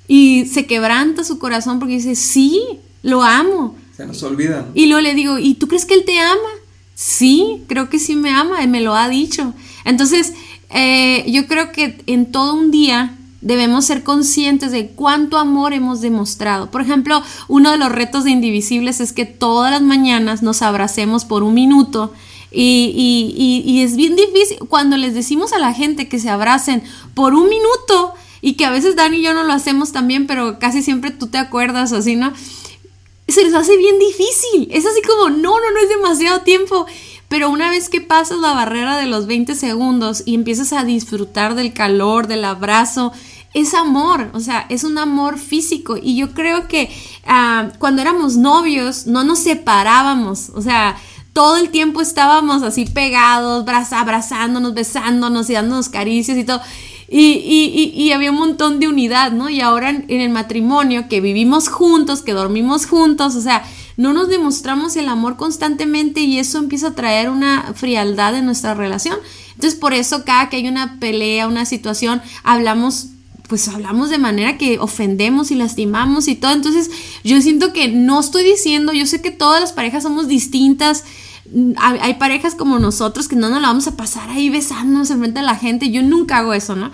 Y 0.08 0.46
se 0.46 0.66
quebranta 0.66 1.24
su 1.24 1.40
corazón 1.40 1.80
porque 1.80 1.96
dice, 1.96 2.16
sí, 2.16 2.62
lo 3.02 3.24
amo. 3.24 3.76
Se 3.96 4.06
nos 4.06 4.22
olvida. 4.24 4.68
Y 4.74 4.88
luego 4.88 5.02
le 5.02 5.14
digo, 5.14 5.38
¿y 5.38 5.54
tú 5.56 5.68
crees 5.68 5.86
que 5.86 5.94
él 5.94 6.04
te 6.06 6.20
ama? 6.20 6.40
Sí, 6.96 7.64
creo 7.68 7.90
que 7.90 8.00
sí 8.00 8.16
me 8.16 8.32
ama, 8.32 8.64
y 8.64 8.68
me 8.68 8.82
lo 8.82 8.96
ha 8.96 9.10
dicho. 9.10 9.54
Entonces, 9.86 10.34
eh, 10.70 11.24
yo 11.28 11.48
creo 11.48 11.72
que 11.72 12.02
en 12.08 12.32
todo 12.32 12.54
un 12.54 12.72
día 12.72 13.18
debemos 13.42 13.86
ser 13.86 14.04
conscientes 14.04 14.72
de 14.72 14.88
cuánto 14.88 15.38
amor 15.38 15.74
hemos 15.74 16.02
demostrado. 16.02 16.72
Por 16.72 16.82
ejemplo, 16.82 17.22
uno 17.48 17.72
de 17.72 17.78
los 17.78 17.92
retos 17.92 18.24
de 18.24 18.32
Indivisibles 18.32 19.02
es 19.02 19.14
que 19.14 19.26
todas 19.26 19.72
las 19.72 19.82
mañanas 19.82 20.42
nos 20.42 20.62
abracemos 20.62 21.26
por 21.26 21.44
un 21.44 21.54
minuto. 21.54 22.14
Y, 22.52 22.94
y, 22.96 23.34
y, 23.36 23.70
y 23.70 23.82
es 23.82 23.96
bien 23.96 24.16
difícil 24.16 24.60
cuando 24.70 24.96
les 24.96 25.14
decimos 25.14 25.54
a 25.54 25.60
la 25.60 25.74
gente 25.74 26.08
que 26.08 26.20
se 26.20 26.30
abracen 26.30 26.84
por 27.16 27.34
un 27.34 27.50
minuto, 27.50 28.14
y 28.46 28.56
que 28.56 28.66
a 28.66 28.72
veces 28.72 28.98
Dani 28.98 29.20
y 29.20 29.22
yo 29.22 29.34
no 29.34 29.46
lo 29.46 29.54
hacemos 29.54 29.94
también, 29.94 30.28
pero 30.28 30.60
casi 30.60 30.84
siempre 30.84 31.12
tú 31.12 31.28
te 31.28 31.38
acuerdas 31.38 31.94
así, 31.94 32.18
¿no? 32.18 32.34
Se 33.26 33.42
les 33.42 33.54
hace 33.54 33.78
bien 33.78 33.98
difícil. 34.00 34.68
Es 34.70 34.86
así 34.86 35.02
como, 35.02 35.30
no, 35.30 35.62
no, 35.62 35.72
no 35.72 35.80
es 35.82 35.88
demasiado 35.88 36.42
tiempo. 36.42 36.86
Pero 37.30 37.50
una 37.50 37.70
vez 37.70 37.88
que 37.88 38.02
pasas 38.02 38.40
la 38.40 38.52
barrera 38.52 38.98
de 38.98 39.06
los 39.06 39.28
20 39.28 39.56
segundos 39.56 40.24
y 40.26 40.36
empiezas 40.36 40.74
a 40.74 40.84
disfrutar 40.84 41.56
del 41.56 41.72
calor, 41.72 42.28
del 42.28 42.44
abrazo, 42.44 43.14
es 43.54 43.74
amor, 43.74 44.30
o 44.34 44.42
sea, 44.42 44.66
es 44.68 44.84
un 44.84 44.98
amor 44.98 45.40
físico. 45.40 45.96
Y 45.96 46.18
yo 46.18 46.34
creo 46.34 46.68
que 46.68 46.92
ah, 47.26 47.70
cuando 47.80 48.02
éramos 48.02 48.36
novios 48.36 49.08
no 49.08 49.24
nos 49.24 49.40
separábamos, 49.40 50.50
o 50.54 50.62
sea, 50.62 50.98
todo 51.32 51.56
el 51.56 51.70
tiempo 51.70 52.02
estábamos 52.02 52.62
así 52.62 52.84
pegados, 52.84 53.66
abrazándonos, 53.92 54.74
besándonos 54.74 55.50
y 55.50 55.54
dándonos 55.54 55.88
caricias 55.88 56.38
y 56.38 56.44
todo. 56.44 56.60
Y, 57.16 58.12
había 58.12 58.32
un 58.32 58.38
montón 58.38 58.80
de 58.80 58.88
unidad, 58.88 59.32
¿no? 59.32 59.50
Y 59.50 59.62
ahora 59.62 59.90
en, 59.90 60.10
el 60.10 60.30
matrimonio, 60.30 61.08
que 61.08 61.22
vivimos 61.22 61.68
juntos, 61.68 62.24
que 62.24 62.34
dormimos 62.34 62.88
juntos, 62.88 63.36
o 63.36 63.42
sea, 63.42 63.64
no 63.98 64.14
nos 64.14 64.30
demostramos 64.30 64.96
el 64.96 65.08
amor 65.08 65.38
constantemente 65.38 66.22
y 66.22 66.40
eso 66.40 66.58
empieza 66.58 66.88
a 66.88 66.96
traer 66.96 67.30
una 67.30 67.74
frialdad 67.76 68.36
en 68.36 68.46
nuestra 68.46 68.74
relación. 68.74 69.18
Entonces, 69.54 69.80
por 69.80 69.94
eso 69.94 70.26
cada 70.26 70.50
que 70.50 70.58
hay 70.58 70.68
una 70.68 71.00
pelea, 71.00 71.48
una 71.48 71.66
situación, 71.66 72.22
hablamos 72.44 73.10
pues 73.48 73.68
hablamos 73.68 74.10
de 74.10 74.18
manera 74.18 74.58
que 74.58 74.80
ofendemos 74.80 75.52
y 75.52 75.56
lastimamos 75.56 76.28
y 76.28 76.36
todo. 76.36 76.54
Entonces, 76.54 76.90
yo 77.24 77.40
siento 77.42 77.74
que 77.74 77.90
no 77.90 78.20
estoy 78.20 78.44
diciendo, 78.44 78.94
yo 78.94 79.06
sé 79.06 79.22
que 79.22 79.30
todas 79.30 79.62
las 79.62 79.74
parejas 79.74 80.02
somos 80.02 80.28
distintas, 80.28 81.04
hay, 81.78 82.14
parejas 82.16 82.56
como 82.56 82.80
nosotros 82.80 83.28
que 83.28 83.36
no 83.36 83.50
nos 83.50 83.62
la 83.62 83.68
vamos 83.68 83.88
a 83.88 83.98
pasar 83.98 84.30
ahí 84.30 84.50
besándonos 84.50 85.12
enfrente 85.12 85.40
de 85.40 85.46
la 85.46 85.56
gente. 85.56 85.92
Yo 85.92 86.02
nunca 86.02 86.38
hago 86.38 86.54
eso, 86.54 86.76
¿no? 86.76 86.92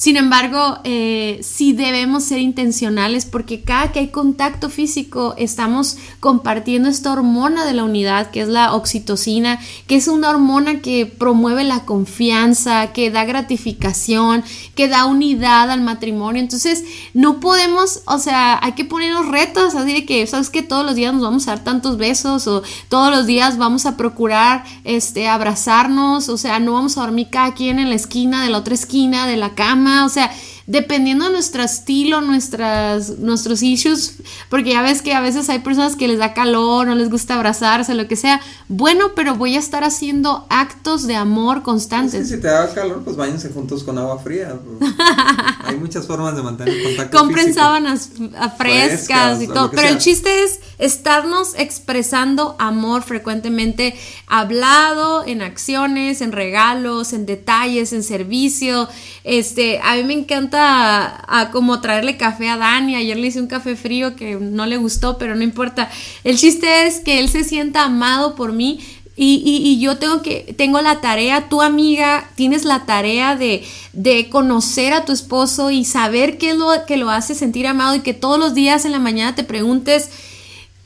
Sin 0.00 0.16
embargo, 0.16 0.78
eh, 0.84 1.40
sí 1.42 1.74
debemos 1.74 2.24
ser 2.24 2.38
intencionales 2.38 3.26
porque 3.26 3.60
cada 3.60 3.92
que 3.92 3.98
hay 3.98 4.08
contacto 4.08 4.70
físico 4.70 5.34
estamos 5.36 5.98
compartiendo 6.20 6.88
esta 6.88 7.12
hormona 7.12 7.66
de 7.66 7.74
la 7.74 7.84
unidad 7.84 8.30
que 8.30 8.40
es 8.40 8.48
la 8.48 8.72
oxitocina, 8.72 9.60
que 9.86 9.96
es 9.96 10.08
una 10.08 10.30
hormona 10.30 10.80
que 10.80 11.04
promueve 11.04 11.64
la 11.64 11.84
confianza, 11.84 12.94
que 12.94 13.10
da 13.10 13.26
gratificación, 13.26 14.42
que 14.74 14.88
da 14.88 15.04
unidad 15.04 15.70
al 15.70 15.82
matrimonio. 15.82 16.40
Entonces, 16.40 16.82
no 17.12 17.38
podemos, 17.38 18.00
o 18.06 18.18
sea, 18.18 18.58
hay 18.62 18.72
que 18.72 18.86
ponernos 18.86 19.28
retos, 19.28 19.74
así 19.74 19.92
de 19.92 20.06
que, 20.06 20.26
¿sabes 20.26 20.48
que 20.48 20.62
Todos 20.62 20.86
los 20.86 20.94
días 20.94 21.12
nos 21.12 21.24
vamos 21.24 21.46
a 21.46 21.56
dar 21.56 21.64
tantos 21.64 21.98
besos 21.98 22.46
o 22.46 22.62
todos 22.88 23.14
los 23.14 23.26
días 23.26 23.58
vamos 23.58 23.84
a 23.84 23.98
procurar 23.98 24.64
este, 24.84 25.28
abrazarnos, 25.28 26.30
o 26.30 26.38
sea, 26.38 26.58
no 26.58 26.72
vamos 26.72 26.96
a 26.96 27.02
dormir 27.02 27.28
cada 27.30 27.52
quien 27.52 27.78
en 27.78 27.90
la 27.90 27.96
esquina 27.96 28.42
de 28.42 28.48
la 28.48 28.56
otra 28.56 28.72
esquina 28.72 29.26
de 29.26 29.36
la 29.36 29.50
cama 29.54 29.89
o 30.04 30.08
sea, 30.08 30.30
dependiendo 30.66 31.26
de 31.26 31.32
nuestro 31.32 31.62
estilo, 31.62 32.20
nuestras, 32.20 33.18
nuestros 33.18 33.62
issues, 33.62 34.14
porque 34.48 34.70
ya 34.70 34.82
ves 34.82 35.02
que 35.02 35.14
a 35.14 35.20
veces 35.20 35.48
hay 35.48 35.60
personas 35.60 35.96
que 35.96 36.08
les 36.08 36.18
da 36.18 36.34
calor, 36.34 36.86
no 36.86 36.94
les 36.94 37.10
gusta 37.10 37.34
abrazarse, 37.34 37.94
lo 37.94 38.06
que 38.08 38.16
sea. 38.16 38.40
Bueno, 38.68 39.12
pero 39.14 39.34
voy 39.34 39.56
a 39.56 39.58
estar 39.58 39.84
haciendo 39.84 40.46
actos 40.48 41.06
de 41.06 41.16
amor 41.16 41.62
constantes. 41.62 42.28
si 42.28 42.40
te 42.40 42.48
da 42.48 42.72
calor, 42.72 43.02
pues 43.04 43.16
váyanse 43.16 43.50
juntos 43.50 43.84
con 43.84 43.98
agua 43.98 44.18
fría. 44.18 44.58
Hay 45.64 45.76
muchas 45.76 46.06
formas 46.06 46.36
de 46.36 46.42
mantener 46.42 46.82
contacto. 46.82 47.18
Compren 47.18 47.54
sábanas 47.54 48.10
frescas, 48.56 49.42
y 49.42 49.46
todo. 49.46 49.70
Pero 49.70 49.88
el 49.88 49.98
chiste 49.98 50.44
es 50.44 50.60
estarnos 50.78 51.54
expresando 51.56 52.56
amor 52.58 53.02
frecuentemente, 53.02 53.94
hablado, 54.26 55.24
en 55.26 55.42
acciones, 55.42 56.20
en 56.20 56.32
regalos, 56.32 57.12
en 57.12 57.26
detalles, 57.26 57.92
en 57.92 58.02
servicio. 58.02 58.88
Este, 59.24 59.80
a 59.80 59.96
mí 59.96 60.04
me 60.04 60.14
encanta 60.14 60.49
a, 60.58 61.50
como 61.52 61.80
traerle 61.80 62.16
café 62.16 62.48
a 62.48 62.56
Dani. 62.56 62.94
Ayer 62.94 63.16
le 63.16 63.26
hice 63.26 63.40
un 63.40 63.46
café 63.46 63.76
frío 63.76 64.16
que 64.16 64.36
no 64.36 64.66
le 64.66 64.76
gustó, 64.76 65.18
pero 65.18 65.34
no 65.34 65.42
importa. 65.42 65.90
El 66.24 66.36
chiste 66.36 66.86
es 66.86 67.00
que 67.00 67.18
él 67.18 67.28
se 67.28 67.44
sienta 67.44 67.84
amado 67.84 68.34
por 68.34 68.52
mí. 68.52 68.80
Y, 69.22 69.78
yo 69.80 69.98
tengo 69.98 70.22
que, 70.22 70.54
tengo 70.56 70.80
la 70.80 71.02
tarea, 71.02 71.50
tu 71.50 71.60
amiga, 71.60 72.30
tienes 72.36 72.64
la 72.64 72.86
tarea 72.86 73.36
de, 73.36 73.62
de 73.92 74.30
conocer 74.30 74.94
a 74.94 75.04
tu 75.04 75.12
esposo 75.12 75.70
y 75.70 75.84
saber 75.84 76.38
qué 76.38 76.50
es 76.50 76.56
lo 76.56 76.70
que 76.86 76.96
lo 76.96 77.10
hace 77.10 77.34
sentir 77.34 77.66
amado 77.66 77.94
y 77.96 78.00
que 78.00 78.14
todos 78.14 78.38
los 78.38 78.54
días 78.54 78.86
en 78.86 78.92
la 78.92 78.98
mañana 78.98 79.34
te 79.34 79.44
preguntes, 79.44 80.08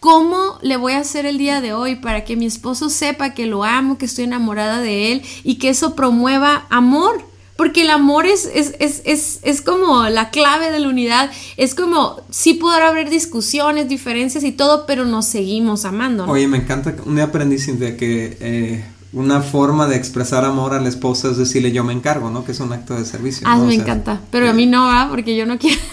¿Cómo 0.04 0.58
le 0.60 0.76
voy 0.76 0.92
a 0.92 0.98
hacer 0.98 1.24
el 1.24 1.38
día 1.38 1.62
de 1.62 1.72
hoy 1.72 1.96
para 1.96 2.26
que 2.26 2.36
mi 2.36 2.44
esposo 2.44 2.90
sepa 2.90 3.32
que 3.32 3.46
lo 3.46 3.64
amo, 3.64 3.96
que 3.96 4.04
estoy 4.04 4.24
enamorada 4.24 4.82
de 4.82 5.12
él 5.12 5.22
y 5.44 5.54
que 5.54 5.70
eso 5.70 5.94
promueva 5.94 6.66
amor? 6.68 7.24
Porque 7.56 7.82
el 7.82 7.90
amor 7.90 8.26
es, 8.26 8.50
es, 8.52 8.74
es, 8.80 9.02
es, 9.04 9.38
es 9.42 9.62
como 9.62 10.04
la 10.08 10.30
clave 10.30 10.70
de 10.70 10.80
la 10.80 10.88
unidad, 10.88 11.30
es 11.56 11.74
como, 11.74 12.20
sí 12.30 12.54
podrá 12.54 12.88
haber 12.88 13.10
discusiones, 13.10 13.88
diferencias 13.88 14.42
y 14.44 14.52
todo, 14.52 14.86
pero 14.86 15.04
nos 15.04 15.26
seguimos 15.26 15.84
amando. 15.84 16.26
Oye, 16.26 16.48
me 16.48 16.58
encanta, 16.58 16.94
un 17.04 17.16
día 17.16 17.24
aprendí 17.24 17.56
de 17.56 17.96
que... 17.96 18.36
Eh, 18.40 18.84
una 19.14 19.42
forma 19.42 19.86
de 19.86 19.94
expresar 19.94 20.44
amor 20.44 20.74
a 20.74 20.80
la 20.80 20.88
esposa 20.88 21.30
es 21.30 21.36
decirle 21.36 21.70
yo 21.70 21.84
me 21.84 21.92
encargo, 21.92 22.30
¿no? 22.30 22.44
Que 22.44 22.50
es 22.50 22.58
un 22.58 22.72
acto 22.72 22.96
de 22.96 23.04
servicio. 23.04 23.46
Ah, 23.48 23.56
me 23.58 23.74
encanta. 23.74 24.20
Pero 24.32 24.50
a 24.50 24.52
mí 24.52 24.66
no, 24.66 24.86
va 24.86 25.08
Porque 25.08 25.36
yo 25.36 25.46
no 25.46 25.56
quiero. 25.56 25.80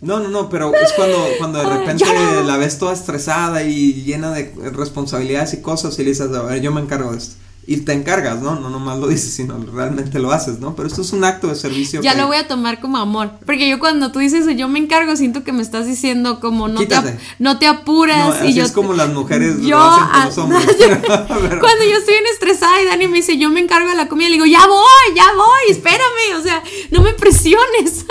No, 0.00 0.20
no, 0.20 0.28
no, 0.28 0.48
pero 0.48 0.72
es 0.76 0.92
cuando, 0.92 1.16
cuando 1.38 1.58
de 1.58 1.66
repente 1.66 2.04
la 2.46 2.56
ves 2.56 2.78
toda 2.78 2.92
estresada 2.92 3.64
y 3.64 4.04
llena 4.04 4.30
de 4.30 4.52
responsabilidades 4.72 5.54
y 5.54 5.60
cosas 5.60 5.98
y 5.98 6.04
le 6.04 6.10
dices, 6.10 6.30
a 6.32 6.42
ver, 6.42 6.60
yo 6.60 6.70
me 6.70 6.80
encargo 6.80 7.10
de 7.10 7.18
esto 7.18 7.34
y 7.70 7.76
te 7.82 7.92
encargas, 7.92 8.40
¿no? 8.40 8.58
No 8.58 8.70
nomás 8.70 8.98
lo 8.98 9.08
dices, 9.08 9.30
sino 9.34 9.58
realmente 9.58 10.18
lo 10.20 10.32
haces, 10.32 10.58
¿no? 10.58 10.74
Pero 10.74 10.88
esto 10.88 11.02
es 11.02 11.12
un 11.12 11.22
acto 11.22 11.48
de 11.48 11.54
servicio. 11.54 12.00
Ya 12.00 12.14
lo 12.14 12.26
voy 12.26 12.38
a 12.38 12.48
tomar 12.48 12.80
como 12.80 12.96
amor. 12.96 13.32
Porque 13.44 13.68
yo 13.68 13.78
cuando 13.78 14.10
tú 14.10 14.20
dices 14.20 14.46
yo 14.56 14.68
me 14.68 14.78
encargo, 14.78 15.14
siento 15.16 15.44
que 15.44 15.52
me 15.52 15.60
estás 15.60 15.84
diciendo 15.84 16.40
como 16.40 16.68
no, 16.68 16.80
te, 16.80 16.96
no 17.38 17.58
te 17.58 17.66
apuras. 17.66 18.42
y 18.42 18.54
yo 18.54 18.64
es 18.64 18.72
como 18.72 18.94
las 18.94 19.10
mujeres 19.12 19.58
lo 19.58 19.78
hacen 19.82 20.08
con 20.08 20.24
los 20.24 20.38
hombres. 20.38 20.66
cuando 21.06 21.84
yo 21.84 21.98
estoy 21.98 22.14
estresada 22.32 22.80
y 22.80 22.86
Dani 22.86 23.06
me 23.06 23.18
dice 23.18 23.36
yo 23.36 23.50
me 23.50 23.60
encargo 23.60 23.90
de 23.90 23.96
la 23.96 24.08
comida, 24.08 24.30
le 24.30 24.36
digo 24.36 24.46
ya 24.46 24.66
voy, 24.66 25.14
ya 25.14 25.26
voy, 25.36 25.70
espérame. 25.70 26.38
O 26.38 26.42
sea, 26.42 26.62
no 26.90 27.02
me 27.02 27.12
presiones. 27.12 28.06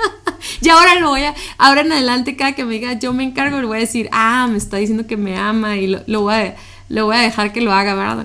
y 0.62 0.70
ahora 0.70 0.94
lo 0.94 1.10
voy 1.10 1.24
a, 1.24 1.34
ahora 1.58 1.82
en 1.82 1.92
adelante, 1.92 2.34
cada 2.34 2.54
que 2.54 2.64
me 2.64 2.72
diga 2.72 2.94
yo 2.94 3.12
me 3.12 3.24
encargo, 3.24 3.60
le 3.60 3.66
voy 3.66 3.76
a 3.76 3.80
decir, 3.80 4.08
ah, 4.10 4.46
me 4.50 4.56
está 4.56 4.78
diciendo 4.78 5.06
que 5.06 5.18
me 5.18 5.36
ama 5.36 5.76
y 5.76 5.86
lo, 5.86 6.00
lo 6.06 6.22
voy 6.22 6.34
a, 6.34 6.56
lo 6.88 7.04
voy 7.04 7.16
a 7.16 7.20
dejar 7.20 7.52
que 7.52 7.60
lo 7.60 7.74
haga, 7.74 7.94
¿verdad, 7.94 8.24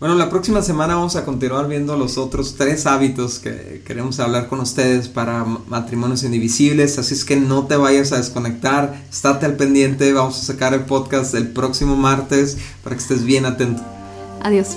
Bueno, 0.00 0.14
la 0.14 0.30
próxima 0.30 0.62
semana 0.62 0.94
vamos 0.94 1.16
a 1.16 1.24
continuar 1.24 1.66
viendo 1.66 1.96
los 1.96 2.18
otros 2.18 2.54
tres 2.56 2.86
hábitos 2.86 3.40
que 3.40 3.82
queremos 3.84 4.20
hablar 4.20 4.46
con 4.46 4.60
ustedes 4.60 5.08
para 5.08 5.44
matrimonios 5.44 6.22
indivisibles, 6.22 6.98
así 7.00 7.14
es 7.14 7.24
que 7.24 7.34
no 7.34 7.66
te 7.66 7.74
vayas 7.74 8.12
a 8.12 8.18
desconectar, 8.18 9.02
estate 9.10 9.46
al 9.46 9.56
pendiente, 9.56 10.12
vamos 10.12 10.38
a 10.38 10.46
sacar 10.46 10.72
el 10.72 10.82
podcast 10.82 11.34
el 11.34 11.48
próximo 11.48 11.96
martes 11.96 12.58
para 12.84 12.94
que 12.94 13.02
estés 13.02 13.24
bien 13.24 13.44
atento. 13.44 13.82
Adiós. 14.40 14.76